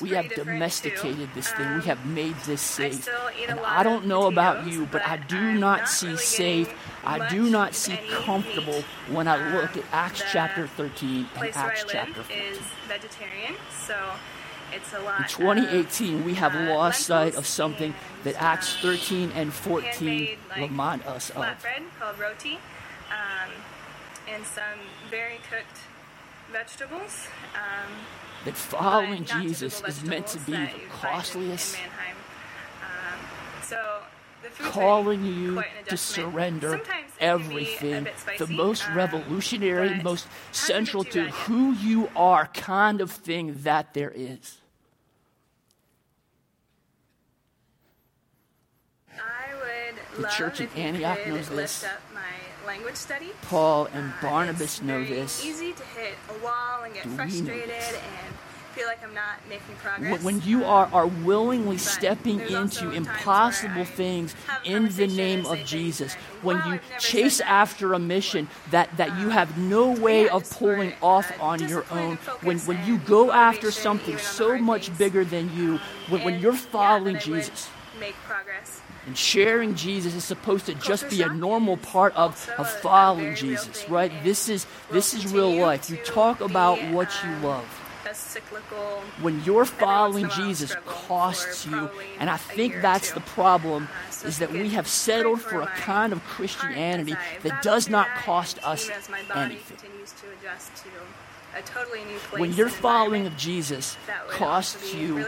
We 0.00 0.10
have 0.10 0.28
domesticated 0.34 1.28
too. 1.28 1.34
this 1.34 1.50
thing. 1.52 1.66
Um, 1.66 1.80
we 1.80 1.86
have 1.86 2.04
made 2.06 2.34
this 2.46 2.60
safe. 2.60 3.08
a 3.08 3.48
and 3.48 3.60
I 3.60 3.82
don't 3.82 4.06
know 4.06 4.26
about 4.26 4.66
you, 4.66 4.86
but 4.86 5.02
I 5.02 5.16
but 5.16 5.28
do 5.28 5.36
I'm 5.36 5.60
not 5.60 5.88
see 5.88 6.06
really 6.06 6.18
safe. 6.18 6.74
I 7.04 7.28
do 7.28 7.50
not 7.50 7.74
see 7.74 7.98
comfortable 8.10 8.82
when 9.10 9.28
I 9.28 9.52
look 9.54 9.76
at 9.76 9.84
Um, 9.84 9.88
Acts 9.92 10.20
the 10.20 10.26
chapter 10.32 10.66
13 10.66 11.16
and 11.18 11.28
place 11.30 11.54
where 11.54 11.64
Acts 11.64 11.80
I 11.80 11.84
live 11.84 11.92
chapter 11.92 12.22
14. 12.22 12.42
is 12.44 12.58
vegetarian, 12.88 13.54
so 13.86 13.96
it's 14.74 14.92
a 14.94 15.00
lot. 15.00 15.18
In 15.18 15.24
of, 15.24 15.30
2018, 15.30 16.24
we 16.24 16.34
have 16.34 16.54
uh, 16.54 16.74
lost 16.74 17.06
sight 17.06 17.34
of 17.34 17.46
something 17.46 17.94
that 18.24 18.34
and, 18.34 18.42
Acts 18.42 18.74
um, 18.76 18.90
13 18.90 19.32
and 19.32 19.52
14 19.52 20.38
like, 20.50 20.60
remind 20.60 21.02
us 21.04 21.30
of. 21.30 21.44
flatbread 21.44 21.82
called 21.98 22.18
roti, 22.18 22.58
um, 23.10 23.50
and 24.28 24.44
some 24.44 24.78
very 25.10 25.40
cooked 25.50 25.78
vegetables. 26.52 27.26
Um, 27.54 27.90
That 28.44 28.56
following 28.56 29.24
Jesus 29.24 29.82
is 29.86 30.04
meant 30.04 30.26
to 30.28 30.38
be 30.40 30.52
the 30.52 30.70
costliest, 30.90 31.76
Um, 31.76 33.18
so 33.62 34.02
the 34.42 34.48
calling 34.62 35.24
you 35.24 35.62
to 35.86 35.96
surrender 35.96 36.70
Sometimes 36.70 37.12
it 37.14 37.18
can 37.18 37.18
be 37.18 37.24
a 37.24 37.28
everything, 37.30 38.04
bit 38.04 38.38
the 38.38 38.46
most 38.48 38.88
um, 38.88 38.96
revolutionary, 38.96 40.02
most 40.02 40.26
central 40.50 41.04
to 41.04 41.30
who 41.30 41.72
you 41.74 42.10
are 42.16 42.46
kind 42.48 43.00
of 43.00 43.10
thing 43.10 43.54
that 43.62 43.94
there 43.94 44.12
is. 44.14 44.58
I 49.16 49.54
would 49.54 50.24
The 50.24 50.28
church 50.28 50.60
in 50.60 50.68
Antioch 50.76 51.26
knows 51.26 51.48
this. 51.48 51.84
Language 52.66 52.96
study. 52.96 53.30
Paul 53.42 53.88
and 53.92 54.12
Uh, 54.12 54.22
Barnabas 54.28 54.82
know 54.82 55.04
this. 55.04 55.44
easy 55.44 55.72
to 55.72 55.82
hit 55.84 56.14
a 56.28 56.44
wall 56.44 56.82
and 56.84 56.94
get 56.94 57.04
Do 57.04 57.10
frustrated 57.16 57.70
and 57.70 58.34
feel 58.74 58.86
like 58.86 59.02
I'm 59.04 59.12
not 59.14 59.36
making 59.50 59.66
When- 59.68 59.76
progress. 59.76 60.22
When 60.22 60.40
you 60.46 60.64
Um, 60.64 60.70
are, 60.70 60.88
are 60.94 61.06
willingly 61.06 61.76
but 61.76 61.84
stepping 61.84 62.40
into 62.40 62.90
impossible 62.90 63.84
things 63.84 64.34
in 64.64 64.88
the 64.96 65.06
name 65.06 65.44
of 65.44 65.62
Jesus, 65.64 66.14
when 66.40 66.58
"Wow, 66.58 66.72
you 66.72 66.80
chase 66.98 67.40
after 67.40 67.92
a 67.92 67.98
mission 67.98 68.48
that, 68.70 68.96
that 68.96 69.18
you 69.18 69.28
have 69.28 69.58
no 69.58 69.88
way 69.88 70.24
yeah, 70.24 70.32
of 70.32 70.48
pulling 70.48 70.94
off 71.02 71.30
uh, 71.38 71.44
on 71.44 71.68
your 71.68 71.84
own, 71.90 72.16
when, 72.40 72.58
when 72.60 72.78
you 72.86 72.96
go 72.98 73.30
after 73.30 73.70
something 73.70 74.14
even 74.14 74.24
on 74.24 74.30
the 74.30 74.34
so 74.34 74.58
much 74.58 74.96
bigger 74.96 75.24
than 75.24 75.54
you, 75.54 75.78
when, 76.08 76.24
when 76.24 76.40
you're 76.40 76.54
following 76.54 77.14
would 77.14 77.22
Jesus. 77.22 77.68
Make 78.00 78.16
progress. 78.26 78.80
And 79.06 79.18
sharing 79.18 79.74
Jesus 79.74 80.14
is 80.14 80.22
supposed 80.24 80.66
to 80.66 80.74
just 80.74 81.10
be 81.10 81.22
a 81.22 81.28
normal 81.28 81.76
part 81.76 82.14
of, 82.14 82.48
of 82.56 82.70
following 82.70 83.34
Jesus, 83.34 83.88
right? 83.88 84.12
This 84.22 84.48
is 84.48 84.66
this 84.92 85.12
is 85.12 85.32
real 85.32 85.50
life. 85.50 85.90
You 85.90 85.96
talk 85.98 86.40
about 86.40 86.78
what 86.92 87.10
you 87.24 87.30
love. 87.46 87.66
When 89.20 89.42
you're 89.44 89.58
once 89.58 89.70
in 89.70 89.76
a 89.76 89.80
following 89.80 90.28
Jesus 90.30 90.76
costs 90.86 91.66
you, 91.66 91.90
and 92.20 92.28
I 92.30 92.36
think 92.36 92.80
that's 92.82 93.12
the 93.12 93.20
problem 93.20 93.88
Uh, 94.22 94.28
is 94.28 94.38
that 94.38 94.52
we 94.52 94.68
have 94.70 94.86
settled 94.86 95.40
for 95.40 95.62
a 95.62 95.66
kind 95.66 96.12
of 96.12 96.22
Christianity 96.24 97.16
that 97.42 97.62
does 97.62 97.88
not 97.88 98.06
cost 98.22 98.62
us 98.62 98.86
my 99.10 99.22
body 99.26 99.54
anything. 99.54 99.76
continues 99.76 100.12
to 100.12 100.26
adjust 100.38 100.76
to 100.84 100.90
a 101.58 101.62
totally 101.62 102.04
new 102.04 102.18
place 102.18 102.40
When 102.40 102.52
your 102.52 102.68
following 102.68 103.26
of 103.26 103.36
Jesus 103.36 103.96
costs 104.30 104.94
you. 104.94 105.24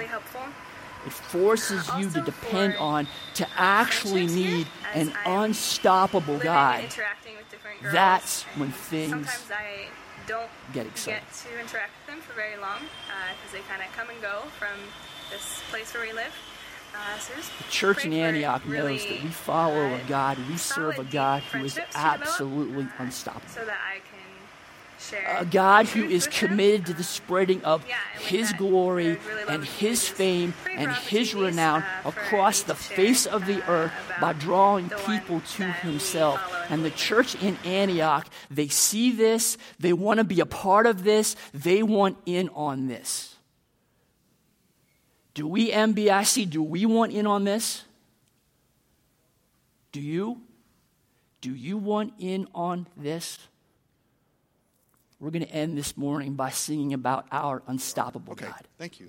It 1.06 1.12
forces 1.12 1.88
you 1.98 2.10
to 2.10 2.20
depend 2.22 2.76
on 2.76 3.06
to 3.34 3.46
actually 3.56 4.26
need 4.26 4.66
an 4.94 5.12
unstoppable 5.26 6.34
Living 6.34 6.48
and 6.48 6.56
guide. 6.56 6.84
interacting 6.84 7.36
with 7.36 7.50
different 7.50 7.82
girls, 7.82 7.92
That's 7.92 8.42
when 8.56 8.70
things 8.70 9.10
sometimes 9.10 9.50
I 9.50 9.86
don't 10.26 10.50
get 10.72 10.86
exciting. 10.86 11.20
get 11.24 11.32
to 11.32 11.60
interact 11.60 11.92
with 12.00 12.14
them 12.14 12.20
for 12.20 12.32
very 12.34 12.56
long 12.56 12.80
because 12.80 13.52
they 13.52 13.60
kind 13.68 13.82
of 13.82 13.94
come 13.96 14.08
and 14.10 14.20
go 14.22 14.42
from 14.58 14.78
this 15.30 15.60
place 15.70 15.92
where 15.94 16.06
we 16.06 16.12
live. 16.12 16.32
Uh, 16.94 17.18
so 17.18 17.32
The 17.34 17.70
church 17.70 18.04
in 18.04 18.12
Antioch 18.12 18.62
really, 18.66 18.92
knows 18.92 19.06
that 19.06 19.22
we 19.22 19.28
follow 19.30 19.80
a 19.80 19.94
uh, 19.96 20.00
God, 20.06 20.38
we 20.48 20.56
serve 20.56 20.98
a 20.98 21.04
God 21.04 21.42
who 21.42 21.64
is 21.64 21.74
friendships 21.74 21.92
to 21.94 21.98
develop, 21.98 22.20
absolutely 22.20 22.84
uh, 22.84 22.88
unstoppable. 23.02 23.48
So 23.48 23.64
that 23.64 23.78
I 23.82 23.98
can 23.98 24.13
A 25.12 25.44
God 25.44 25.86
who 25.86 26.04
is 26.04 26.26
committed 26.26 26.86
to 26.86 26.94
the 26.94 27.04
spreading 27.04 27.62
of 27.64 27.84
Yeah, 27.86 27.96
and 28.14 28.20
with 28.22 28.30
His 28.30 28.52
glory 28.54 29.06
I 29.06 29.10
would 29.10 29.26
really 29.26 29.44
love 29.44 29.54
and 29.54 29.64
His 29.64 30.08
fame 30.08 30.54
and 30.70 30.90
His 30.92 31.34
renown 31.34 31.84
across 32.04 32.62
the 32.62 32.74
face 32.74 33.26
of 33.26 33.46
the 33.46 33.62
uh, 33.64 33.70
earth 33.70 33.92
by 34.20 34.32
drawing 34.32 34.90
people 35.06 35.40
to 35.40 35.64
Himself. 35.64 36.40
and 36.68 36.74
And 36.74 36.84
the 36.84 36.90
church 36.90 37.34
in 37.42 37.56
Antioch, 37.64 38.26
they 38.50 38.68
see 38.68 39.12
this, 39.12 39.58
they 39.78 39.92
want 39.92 40.18
to 40.18 40.24
be 40.24 40.40
a 40.40 40.46
part 40.46 40.86
of 40.86 41.04
this, 41.04 41.36
they 41.52 41.82
want 41.82 42.18
in 42.26 42.48
on 42.50 42.86
this. 42.86 43.36
Do 45.34 45.48
we, 45.48 45.70
MBIC, 45.72 46.48
do 46.48 46.62
we 46.62 46.86
want 46.86 47.12
in 47.12 47.26
on 47.26 47.44
this? 47.44 47.84
Do 49.90 50.00
you? 50.00 50.40
Do 51.40 51.54
you 51.54 51.76
want 51.76 52.14
in 52.18 52.48
on 52.54 52.86
this? 52.96 53.38
We're 55.24 55.30
going 55.30 55.46
to 55.46 55.52
end 55.52 55.78
this 55.78 55.96
morning 55.96 56.34
by 56.34 56.50
singing 56.50 56.92
about 56.92 57.26
our 57.32 57.62
unstoppable 57.66 58.34
Okay, 58.34 58.44
God. 58.44 58.68
thank 58.76 59.00
you. 59.00 59.08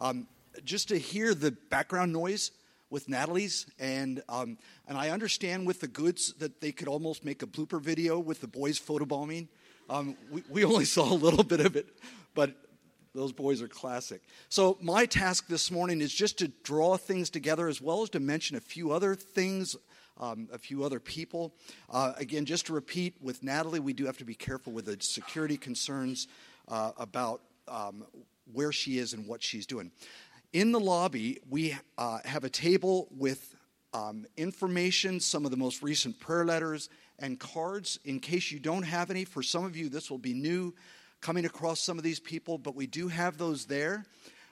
Um, 0.00 0.26
just 0.64 0.88
to 0.88 0.98
hear 0.98 1.36
the 1.36 1.52
background 1.52 2.12
noise 2.12 2.50
with 2.90 3.08
Natalie's, 3.08 3.66
and 3.78 4.24
um, 4.28 4.58
and 4.88 4.98
I 4.98 5.10
understand 5.10 5.68
with 5.68 5.78
the 5.78 5.86
goods 5.86 6.34
that 6.40 6.60
they 6.60 6.72
could 6.72 6.88
almost 6.88 7.24
make 7.24 7.44
a 7.44 7.46
blooper 7.46 7.80
video 7.80 8.18
with 8.18 8.40
the 8.40 8.48
boys 8.48 8.80
photobombing. 8.80 9.46
Um, 9.88 10.16
we, 10.32 10.42
we 10.50 10.64
only 10.64 10.84
saw 10.96 11.04
a 11.04 11.14
little 11.14 11.44
bit 11.44 11.60
of 11.60 11.76
it, 11.76 11.86
but 12.34 12.52
those 13.14 13.30
boys 13.30 13.62
are 13.62 13.68
classic. 13.68 14.22
So 14.48 14.78
my 14.80 15.06
task 15.06 15.46
this 15.46 15.70
morning 15.70 16.00
is 16.00 16.12
just 16.12 16.38
to 16.38 16.48
draw 16.64 16.96
things 16.96 17.30
together 17.30 17.68
as 17.68 17.80
well 17.80 18.02
as 18.02 18.10
to 18.10 18.18
mention 18.18 18.56
a 18.56 18.60
few 18.60 18.90
other 18.90 19.14
things 19.14 19.76
um, 20.18 20.48
a 20.52 20.58
few 20.58 20.84
other 20.84 21.00
people. 21.00 21.52
Uh, 21.90 22.12
again, 22.16 22.44
just 22.44 22.66
to 22.66 22.72
repeat, 22.72 23.14
with 23.20 23.42
Natalie, 23.42 23.80
we 23.80 23.92
do 23.92 24.06
have 24.06 24.18
to 24.18 24.24
be 24.24 24.34
careful 24.34 24.72
with 24.72 24.86
the 24.86 24.96
security 25.00 25.56
concerns 25.56 26.28
uh, 26.68 26.92
about 26.98 27.42
um, 27.68 28.04
where 28.52 28.72
she 28.72 28.98
is 28.98 29.12
and 29.12 29.26
what 29.26 29.42
she's 29.42 29.66
doing. 29.66 29.90
In 30.52 30.72
the 30.72 30.80
lobby, 30.80 31.38
we 31.48 31.76
uh, 31.96 32.18
have 32.24 32.44
a 32.44 32.50
table 32.50 33.08
with 33.16 33.54
um, 33.92 34.26
information, 34.36 35.20
some 35.20 35.44
of 35.44 35.50
the 35.50 35.56
most 35.56 35.82
recent 35.82 36.18
prayer 36.18 36.44
letters, 36.44 36.88
and 37.18 37.38
cards. 37.38 37.98
In 38.04 38.20
case 38.20 38.50
you 38.50 38.58
don't 38.58 38.82
have 38.82 39.10
any, 39.10 39.24
for 39.24 39.42
some 39.42 39.64
of 39.64 39.76
you, 39.76 39.88
this 39.88 40.10
will 40.10 40.18
be 40.18 40.34
new 40.34 40.74
coming 41.20 41.44
across 41.44 41.80
some 41.80 41.98
of 41.98 42.04
these 42.04 42.20
people, 42.20 42.58
but 42.58 42.74
we 42.74 42.86
do 42.86 43.08
have 43.08 43.36
those 43.36 43.66
there 43.66 44.04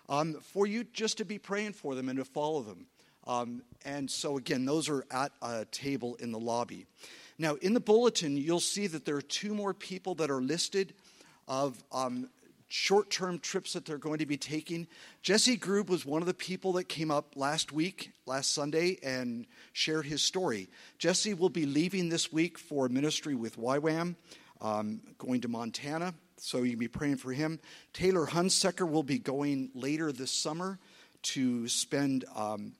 um, 0.08 0.34
for 0.34 0.66
you 0.66 0.84
just 0.84 1.18
to 1.18 1.24
be 1.24 1.38
praying 1.38 1.72
for 1.72 1.94
them 1.94 2.08
and 2.08 2.18
to 2.18 2.24
follow 2.24 2.62
them. 2.62 2.86
Um, 3.28 3.62
and 3.84 4.10
so, 4.10 4.38
again, 4.38 4.64
those 4.64 4.88
are 4.88 5.04
at 5.10 5.32
a 5.42 5.66
table 5.66 6.16
in 6.16 6.32
the 6.32 6.38
lobby. 6.38 6.86
Now, 7.38 7.54
in 7.56 7.74
the 7.74 7.80
bulletin, 7.80 8.36
you'll 8.36 8.58
see 8.58 8.86
that 8.88 9.04
there 9.04 9.16
are 9.16 9.22
two 9.22 9.54
more 9.54 9.74
people 9.74 10.16
that 10.16 10.30
are 10.30 10.40
listed 10.40 10.94
of 11.46 11.82
um, 11.92 12.28
short 12.68 13.10
term 13.10 13.38
trips 13.38 13.74
that 13.74 13.84
they're 13.84 13.98
going 13.98 14.18
to 14.18 14.26
be 14.26 14.36
taking. 14.36 14.86
Jesse 15.22 15.56
Grube 15.56 15.88
was 15.88 16.04
one 16.04 16.22
of 16.22 16.26
the 16.26 16.34
people 16.34 16.72
that 16.72 16.84
came 16.84 17.10
up 17.10 17.36
last 17.36 17.70
week, 17.70 18.12
last 18.26 18.54
Sunday, 18.54 18.98
and 19.02 19.46
shared 19.72 20.06
his 20.06 20.22
story. 20.22 20.68
Jesse 20.98 21.34
will 21.34 21.48
be 21.48 21.66
leaving 21.66 22.08
this 22.08 22.32
week 22.32 22.58
for 22.58 22.88
ministry 22.88 23.34
with 23.34 23.58
YWAM, 23.58 24.16
um, 24.60 25.00
going 25.18 25.42
to 25.42 25.48
Montana. 25.48 26.14
So 26.38 26.62
you 26.62 26.70
can 26.70 26.78
be 26.78 26.88
praying 26.88 27.16
for 27.16 27.32
him. 27.32 27.58
Taylor 27.92 28.26
Hunsecker 28.26 28.88
will 28.88 29.02
be 29.02 29.18
going 29.18 29.70
later 29.74 30.12
this 30.12 30.30
summer 30.30 30.78
to 31.20 31.66
spend 31.66 32.24
um, 32.34 32.72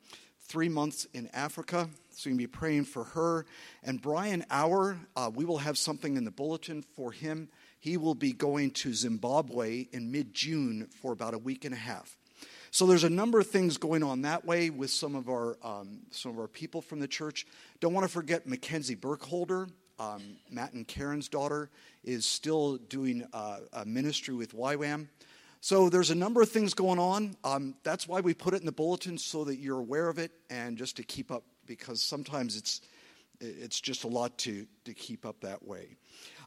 three 0.49 0.69
months 0.69 1.07
in 1.13 1.29
Africa. 1.33 1.89
So 2.11 2.29
you 2.29 2.33
can 2.33 2.39
be 2.39 2.47
praying 2.47 2.85
for 2.85 3.05
her. 3.05 3.47
And 3.85 4.03
Brian 4.03 4.45
Hour, 4.51 4.99
uh, 5.15 5.31
we 5.33 5.45
will 5.45 5.59
have 5.59 5.79
something 5.79 6.17
in 6.17 6.25
the 6.25 6.31
bulletin 6.31 6.83
for 6.83 7.13
him. 7.13 7.49
He 7.79 7.97
will 7.97 8.15
be 8.15 8.33
going 8.33 8.73
to 8.73 8.93
Zimbabwe 8.93 9.87
in 9.93 10.11
mid 10.11 10.35
June 10.35 10.89
for 11.01 11.13
about 11.13 11.35
a 11.35 11.39
week 11.39 11.65
and 11.65 11.73
a 11.73 11.79
half. 11.79 12.17
So 12.71 12.87
there's 12.87 13.05
a 13.05 13.11
number 13.11 13.39
of 13.39 13.47
things 13.47 13.77
going 13.77 14.03
on 14.03 14.23
that 14.23 14.45
way 14.45 14.69
with 14.71 14.91
some 14.91 15.15
of 15.15 15.29
our 15.29 15.57
um, 15.63 16.01
some 16.11 16.33
of 16.33 16.39
our 16.39 16.49
people 16.49 16.83
from 16.83 16.99
the 17.01 17.09
church. 17.09 17.47
Don't 17.81 17.95
want 17.95 18.05
to 18.05 18.13
forget 18.13 18.47
Mackenzie 18.47 18.95
Burkholder, 18.95 19.69
um, 19.99 20.23
Matt 20.51 20.73
and 20.73 20.87
Karen's 20.87 21.29
daughter, 21.29 21.71
is 22.05 22.27
still 22.27 22.77
doing 22.77 23.25
uh, 23.33 23.59
a 23.73 23.85
ministry 23.85 24.35
with 24.35 24.55
YWAM. 24.55 25.09
So 25.61 25.89
there's 25.89 26.11
a 26.11 26.15
number 26.15 26.41
of 26.41 26.51
things 26.51 26.75
going 26.75 26.99
on. 26.99 27.37
Um, 27.43 27.75
that's 27.83 28.07
why 28.07 28.21
we 28.21 28.33
put 28.33 28.55
it 28.55 28.61
in 28.61 28.67
the 28.67 28.73
bulletin 28.73 29.19
so 29.19 29.45
that 29.45 29.57
you're 29.57 29.81
aware 29.81 30.09
of 30.09 30.19
it 30.19 30.31
and 30.51 30.79
just 30.79 30.97
to 30.97 31.03
keep 31.03 31.31
up 31.31 31.45
because 31.67 32.01
sometimes 32.01 32.57
it's 32.57 32.81
it's 33.41 33.81
just 33.81 34.05
a 34.05 34.09
lot 34.09 34.37
to, 34.39 34.67
to 34.85 34.93
keep 34.95 35.25
up 35.25 35.41
that 35.43 35.65
way. 35.65 35.97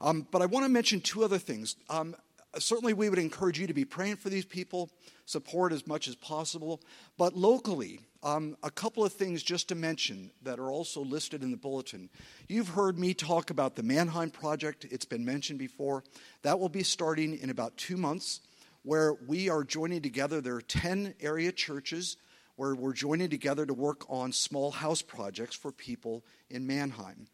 Um, 0.01 0.27
but 0.29 0.41
I 0.41 0.45
want 0.45 0.65
to 0.65 0.69
mention 0.69 0.99
two 0.99 1.23
other 1.23 1.37
things. 1.37 1.77
Um, 1.89 2.15
certainly, 2.57 2.93
we 2.93 3.09
would 3.09 3.19
encourage 3.19 3.59
you 3.59 3.67
to 3.67 3.73
be 3.73 3.85
praying 3.85 4.17
for 4.17 4.29
these 4.29 4.45
people, 4.45 4.89
support 5.25 5.71
as 5.71 5.87
much 5.87 6.07
as 6.07 6.15
possible. 6.15 6.81
But 7.17 7.35
locally, 7.35 8.01
um, 8.23 8.57
a 8.61 8.69
couple 8.69 9.05
of 9.05 9.13
things 9.13 9.41
just 9.41 9.69
to 9.69 9.75
mention 9.75 10.31
that 10.43 10.59
are 10.59 10.71
also 10.71 11.01
listed 11.01 11.43
in 11.43 11.51
the 11.51 11.57
bulletin. 11.57 12.09
You've 12.47 12.69
heard 12.69 12.99
me 12.99 13.13
talk 13.13 13.49
about 13.49 13.75
the 13.75 13.83
Manheim 13.83 14.29
Project, 14.29 14.85
it's 14.91 15.05
been 15.05 15.25
mentioned 15.25 15.59
before. 15.59 16.03
That 16.41 16.59
will 16.59 16.69
be 16.69 16.83
starting 16.83 17.37
in 17.37 17.49
about 17.49 17.77
two 17.77 17.97
months, 17.97 18.41
where 18.83 19.13
we 19.27 19.49
are 19.49 19.63
joining 19.63 20.01
together. 20.01 20.41
There 20.41 20.55
are 20.55 20.61
10 20.61 21.15
area 21.19 21.51
churches 21.51 22.17
where 22.55 22.75
we're 22.75 22.93
joining 22.93 23.29
together 23.29 23.65
to 23.65 23.73
work 23.73 24.05
on 24.09 24.31
small 24.31 24.71
house 24.71 25.01
projects 25.01 25.55
for 25.55 25.71
people 25.71 26.23
in 26.49 26.67
Manheim. 26.67 27.27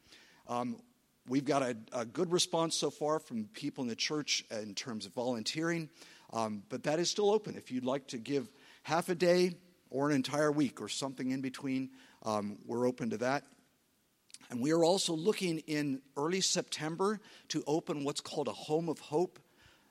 Um, 0.47 0.77
we've 1.27 1.45
got 1.45 1.61
a, 1.61 1.77
a, 1.91 2.05
good 2.05 2.31
response 2.31 2.75
so 2.75 2.89
far 2.89 3.19
from 3.19 3.45
people 3.53 3.81
in 3.81 3.89
the 3.89 3.95
church 3.95 4.45
in 4.49 4.73
terms 4.73 5.05
of 5.05 5.13
volunteering, 5.13 5.89
um, 6.31 6.63
but 6.69 6.83
that 6.83 6.99
is 6.99 7.09
still 7.09 7.29
open. 7.29 7.55
If 7.55 7.71
you'd 7.71 7.85
like 7.85 8.07
to 8.07 8.17
give 8.17 8.49
half 8.83 9.09
a 9.09 9.15
day 9.15 9.55
or 9.89 10.09
an 10.09 10.15
entire 10.15 10.51
week 10.51 10.81
or 10.81 10.87
something 10.87 11.31
in 11.31 11.41
between, 11.41 11.89
um, 12.23 12.57
we're 12.65 12.87
open 12.87 13.09
to 13.09 13.17
that. 13.17 13.43
And 14.49 14.61
we 14.61 14.71
are 14.71 14.83
also 14.83 15.13
looking 15.13 15.59
in 15.59 16.01
early 16.15 16.41
September 16.41 17.19
to 17.49 17.63
open 17.67 18.05
what's 18.05 18.21
called 18.21 18.47
a 18.47 18.53
Home 18.53 18.87
of 18.87 18.99
Hope. 18.99 19.39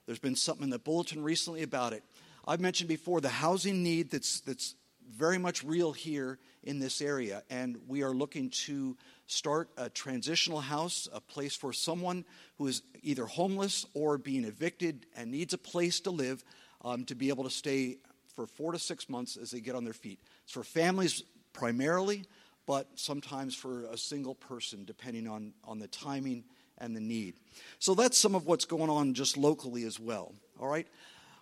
There's 0.07 0.19
been 0.19 0.37
something 0.37 0.65
in 0.65 0.71
the 0.71 0.79
bulletin 0.79 1.23
recently 1.23 1.63
about 1.63 1.93
it. 1.93 2.05
I've 2.47 2.61
mentioned 2.61 2.89
before 2.89 3.21
the 3.21 3.29
housing 3.29 3.83
need 3.83 4.11
that's, 4.11 4.41
that's 4.41 4.77
very 5.17 5.39
much 5.39 5.65
real 5.65 5.93
here 5.93 6.39
in 6.63 6.79
this 6.79 7.01
area, 7.01 7.43
and 7.51 7.79
we 7.87 8.03
are 8.03 8.13
looking 8.13 8.51
to 8.51 8.97
start 9.27 9.69
a 9.77 9.89
transitional 9.89 10.61
house, 10.61 11.09
a 11.13 11.21
place 11.21 11.55
for 11.55 11.73
someone 11.73 12.25
who 12.59 12.67
is 12.67 12.83
either 13.03 13.27
homeless 13.27 13.87
or 13.95 14.19
being 14.19 14.45
evicted 14.45 15.07
and 15.17 15.31
needs 15.31 15.55
a 15.55 15.59
place 15.59 16.01
to 16.01 16.11
live 16.11 16.45
um, 16.85 17.05
to 17.05 17.15
be 17.15 17.29
able 17.29 17.45
to 17.45 17.51
stay 17.51 17.99
for 18.35 18.47
four 18.47 18.73
to 18.73 18.79
six 18.79 19.09
months 19.09 19.37
as 19.37 19.51
they 19.51 19.61
get 19.61 19.75
on 19.75 19.85
their 19.85 19.93
feet. 19.93 20.21
It's 20.45 20.53
for 20.53 20.65
families 20.65 21.23
primarily, 21.53 22.25
but 22.67 22.89
sometimes 22.97 23.55
for 23.55 23.85
a 23.85 23.97
single 23.97 24.35
person, 24.35 24.85
depending 24.85 25.29
on, 25.29 25.53
on 25.65 25.79
the 25.79 25.89
timing 25.89 26.45
and 26.79 26.97
the 26.97 27.01
need. 27.01 27.35
So 27.79 27.95
that's 27.95 28.19
some 28.19 28.35
of 28.35 28.47
what's 28.47 28.65
going 28.65 28.91
on 28.91 29.15
just 29.15 29.37
locally 29.37 29.85
as 29.85 29.99
well. 29.99 30.35
All 30.61 30.69
right? 30.69 30.87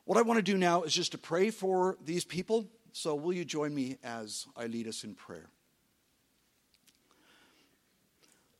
What 0.04 0.18
I 0.18 0.22
want 0.22 0.38
to 0.38 0.42
do 0.42 0.58
now 0.58 0.82
is 0.82 0.92
just 0.92 1.12
to 1.12 1.18
pray 1.18 1.50
for 1.50 1.96
these 2.04 2.24
people. 2.24 2.66
So, 2.92 3.14
will 3.14 3.32
you 3.32 3.44
join 3.44 3.74
me 3.74 3.96
as 4.04 4.46
I 4.56 4.66
lead 4.66 4.86
us 4.86 5.02
in 5.02 5.14
prayer? 5.14 5.48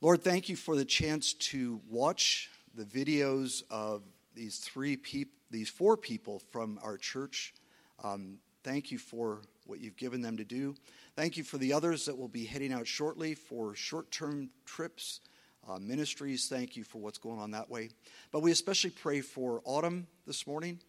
Lord, 0.00 0.22
thank 0.22 0.48
you 0.48 0.56
for 0.56 0.74
the 0.74 0.84
chance 0.84 1.34
to 1.34 1.80
watch 1.88 2.50
the 2.74 2.84
videos 2.84 3.62
of 3.70 4.02
these 4.34 4.58
three 4.58 4.96
people, 4.96 5.32
these 5.50 5.68
four 5.68 5.96
people 5.96 6.40
from 6.50 6.80
our 6.82 6.96
church. 6.96 7.54
Um, 8.02 8.38
thank 8.64 8.90
you 8.90 8.98
for 8.98 9.40
what 9.66 9.80
you've 9.80 9.96
given 9.96 10.20
them 10.20 10.36
to 10.36 10.44
do. 10.44 10.74
Thank 11.16 11.36
you 11.36 11.44
for 11.44 11.58
the 11.58 11.72
others 11.72 12.06
that 12.06 12.18
will 12.18 12.28
be 12.28 12.44
heading 12.44 12.72
out 12.72 12.86
shortly 12.86 13.34
for 13.34 13.74
short 13.74 14.10
term 14.10 14.50
trips, 14.66 15.20
uh, 15.68 15.78
ministries. 15.78 16.48
Thank 16.48 16.76
you 16.76 16.84
for 16.84 16.98
what's 16.98 17.18
going 17.18 17.38
on 17.38 17.52
that 17.52 17.70
way. 17.70 17.90
But 18.30 18.40
we 18.40 18.52
especially 18.52 18.90
pray 18.90 19.20
for 19.20 19.60
Autumn 19.64 20.06
this 20.26 20.46
morning. 20.46 20.80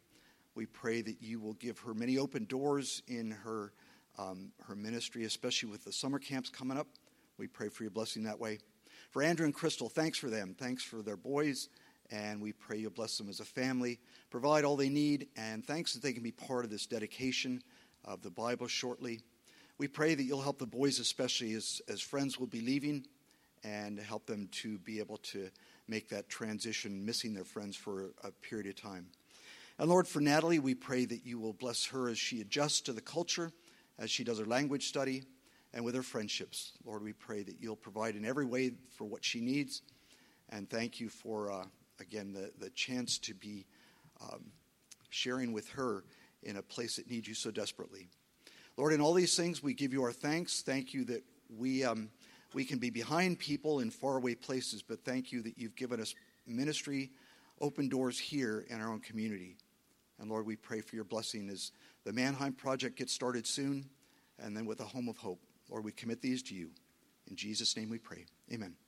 We 0.55 0.65
pray 0.65 1.01
that 1.01 1.21
you 1.21 1.39
will 1.39 1.53
give 1.53 1.79
her 1.79 1.93
many 1.93 2.17
open 2.17 2.45
doors 2.45 3.01
in 3.07 3.31
her, 3.31 3.73
um, 4.17 4.51
her 4.67 4.75
ministry, 4.75 5.25
especially 5.25 5.69
with 5.69 5.83
the 5.83 5.91
summer 5.91 6.19
camps 6.19 6.49
coming 6.49 6.77
up. 6.77 6.87
We 7.37 7.47
pray 7.47 7.69
for 7.69 7.83
your 7.83 7.91
blessing 7.91 8.23
that 8.23 8.39
way. 8.39 8.59
For 9.11 9.21
Andrew 9.21 9.45
and 9.45 9.53
Crystal, 9.53 9.89
thanks 9.89 10.17
for 10.17 10.29
them. 10.29 10.55
Thanks 10.57 10.83
for 10.83 11.01
their 11.01 11.17
boys. 11.17 11.69
And 12.11 12.41
we 12.41 12.53
pray 12.53 12.77
you'll 12.77 12.91
bless 12.91 13.17
them 13.17 13.29
as 13.29 13.39
a 13.39 13.45
family, 13.45 13.99
provide 14.29 14.63
all 14.63 14.75
they 14.75 14.89
need, 14.89 15.27
and 15.35 15.65
thanks 15.65 15.93
that 15.93 16.03
they 16.03 16.13
can 16.13 16.21
be 16.21 16.31
part 16.31 16.63
of 16.63 16.69
this 16.69 16.85
dedication 16.85 17.63
of 18.03 18.21
the 18.21 18.29
Bible 18.29 18.67
shortly. 18.67 19.21
We 19.77 19.87
pray 19.87 20.15
that 20.15 20.23
you'll 20.23 20.41
help 20.41 20.59
the 20.59 20.67
boys, 20.67 20.99
especially 20.99 21.53
as, 21.53 21.81
as 21.89 21.99
friends 21.99 22.39
will 22.39 22.47
be 22.47 22.61
leaving, 22.61 23.07
and 23.65 23.99
help 23.99 24.27
them 24.27 24.47
to 24.51 24.77
be 24.79 24.99
able 24.99 25.17
to 25.17 25.49
make 25.87 26.09
that 26.09 26.29
transition, 26.29 27.03
missing 27.03 27.33
their 27.33 27.43
friends 27.43 27.75
for 27.75 28.11
a 28.23 28.31
period 28.31 28.67
of 28.67 28.75
time. 28.75 29.07
And 29.79 29.89
Lord, 29.89 30.07
for 30.07 30.21
Natalie, 30.21 30.59
we 30.59 30.75
pray 30.75 31.05
that 31.05 31.25
you 31.25 31.39
will 31.39 31.53
bless 31.53 31.85
her 31.87 32.07
as 32.07 32.17
she 32.17 32.41
adjusts 32.41 32.81
to 32.81 32.93
the 32.93 33.01
culture 33.01 33.51
as 33.97 34.11
she 34.11 34.23
does 34.23 34.39
her 34.39 34.45
language 34.45 34.87
study 34.87 35.23
and 35.73 35.83
with 35.83 35.95
her 35.95 36.03
friendships. 36.03 36.73
Lord, 36.85 37.03
we 37.03 37.13
pray 37.13 37.43
that 37.43 37.57
you'll 37.59 37.75
provide 37.75 38.15
in 38.15 38.23
every 38.23 38.45
way 38.45 38.71
for 38.95 39.05
what 39.05 39.25
she 39.25 39.41
needs. 39.41 39.81
And 40.49 40.69
thank 40.69 40.99
you 40.99 41.09
for, 41.09 41.51
uh, 41.51 41.65
again, 41.99 42.33
the, 42.33 42.51
the 42.59 42.69
chance 42.69 43.17
to 43.19 43.33
be 43.33 43.65
um, 44.21 44.45
sharing 45.09 45.53
with 45.53 45.69
her 45.69 46.03
in 46.43 46.57
a 46.57 46.61
place 46.61 46.97
that 46.97 47.09
needs 47.09 47.27
you 47.27 47.33
so 47.33 47.51
desperately. 47.51 48.07
Lord, 48.77 48.93
in 48.93 49.01
all 49.01 49.13
these 49.13 49.35
things, 49.35 49.63
we 49.63 49.73
give 49.73 49.91
you 49.91 50.03
our 50.03 50.11
thanks. 50.11 50.61
Thank 50.61 50.93
you 50.93 51.03
that 51.05 51.23
we, 51.49 51.83
um, 51.83 52.09
we 52.55 52.63
can 52.63 52.79
be 52.79 52.89
behind 52.89 53.37
people 53.37 53.81
in 53.81 53.91
faraway 53.91 54.33
places, 54.33 54.81
but 54.81 55.03
thank 55.03 55.33
you 55.33 55.41
that 55.41 55.57
you've 55.57 55.75
given 55.75 55.99
us 55.99 56.15
ministry, 56.47 57.11
open 57.59 57.89
doors 57.89 58.17
here 58.17 58.65
in 58.69 58.79
our 58.79 58.89
own 58.89 59.01
community. 59.01 59.57
And 60.19 60.29
Lord, 60.29 60.45
we 60.45 60.55
pray 60.55 60.79
for 60.79 60.95
your 60.95 61.03
blessing 61.03 61.49
as 61.49 61.73
the 62.05 62.13
Manheim 62.13 62.53
Project 62.53 62.97
gets 62.97 63.13
started 63.13 63.45
soon, 63.45 63.89
and 64.39 64.55
then 64.55 64.65
with 64.65 64.79
a 64.79 64.85
home 64.85 65.09
of 65.09 65.17
hope. 65.17 65.41
Lord, 65.69 65.83
we 65.83 65.91
commit 65.91 66.21
these 66.21 66.41
to 66.43 66.55
you. 66.55 66.69
In 67.29 67.35
Jesus' 67.35 67.75
name 67.75 67.89
we 67.89 67.97
pray. 67.97 68.25
Amen. 68.53 68.84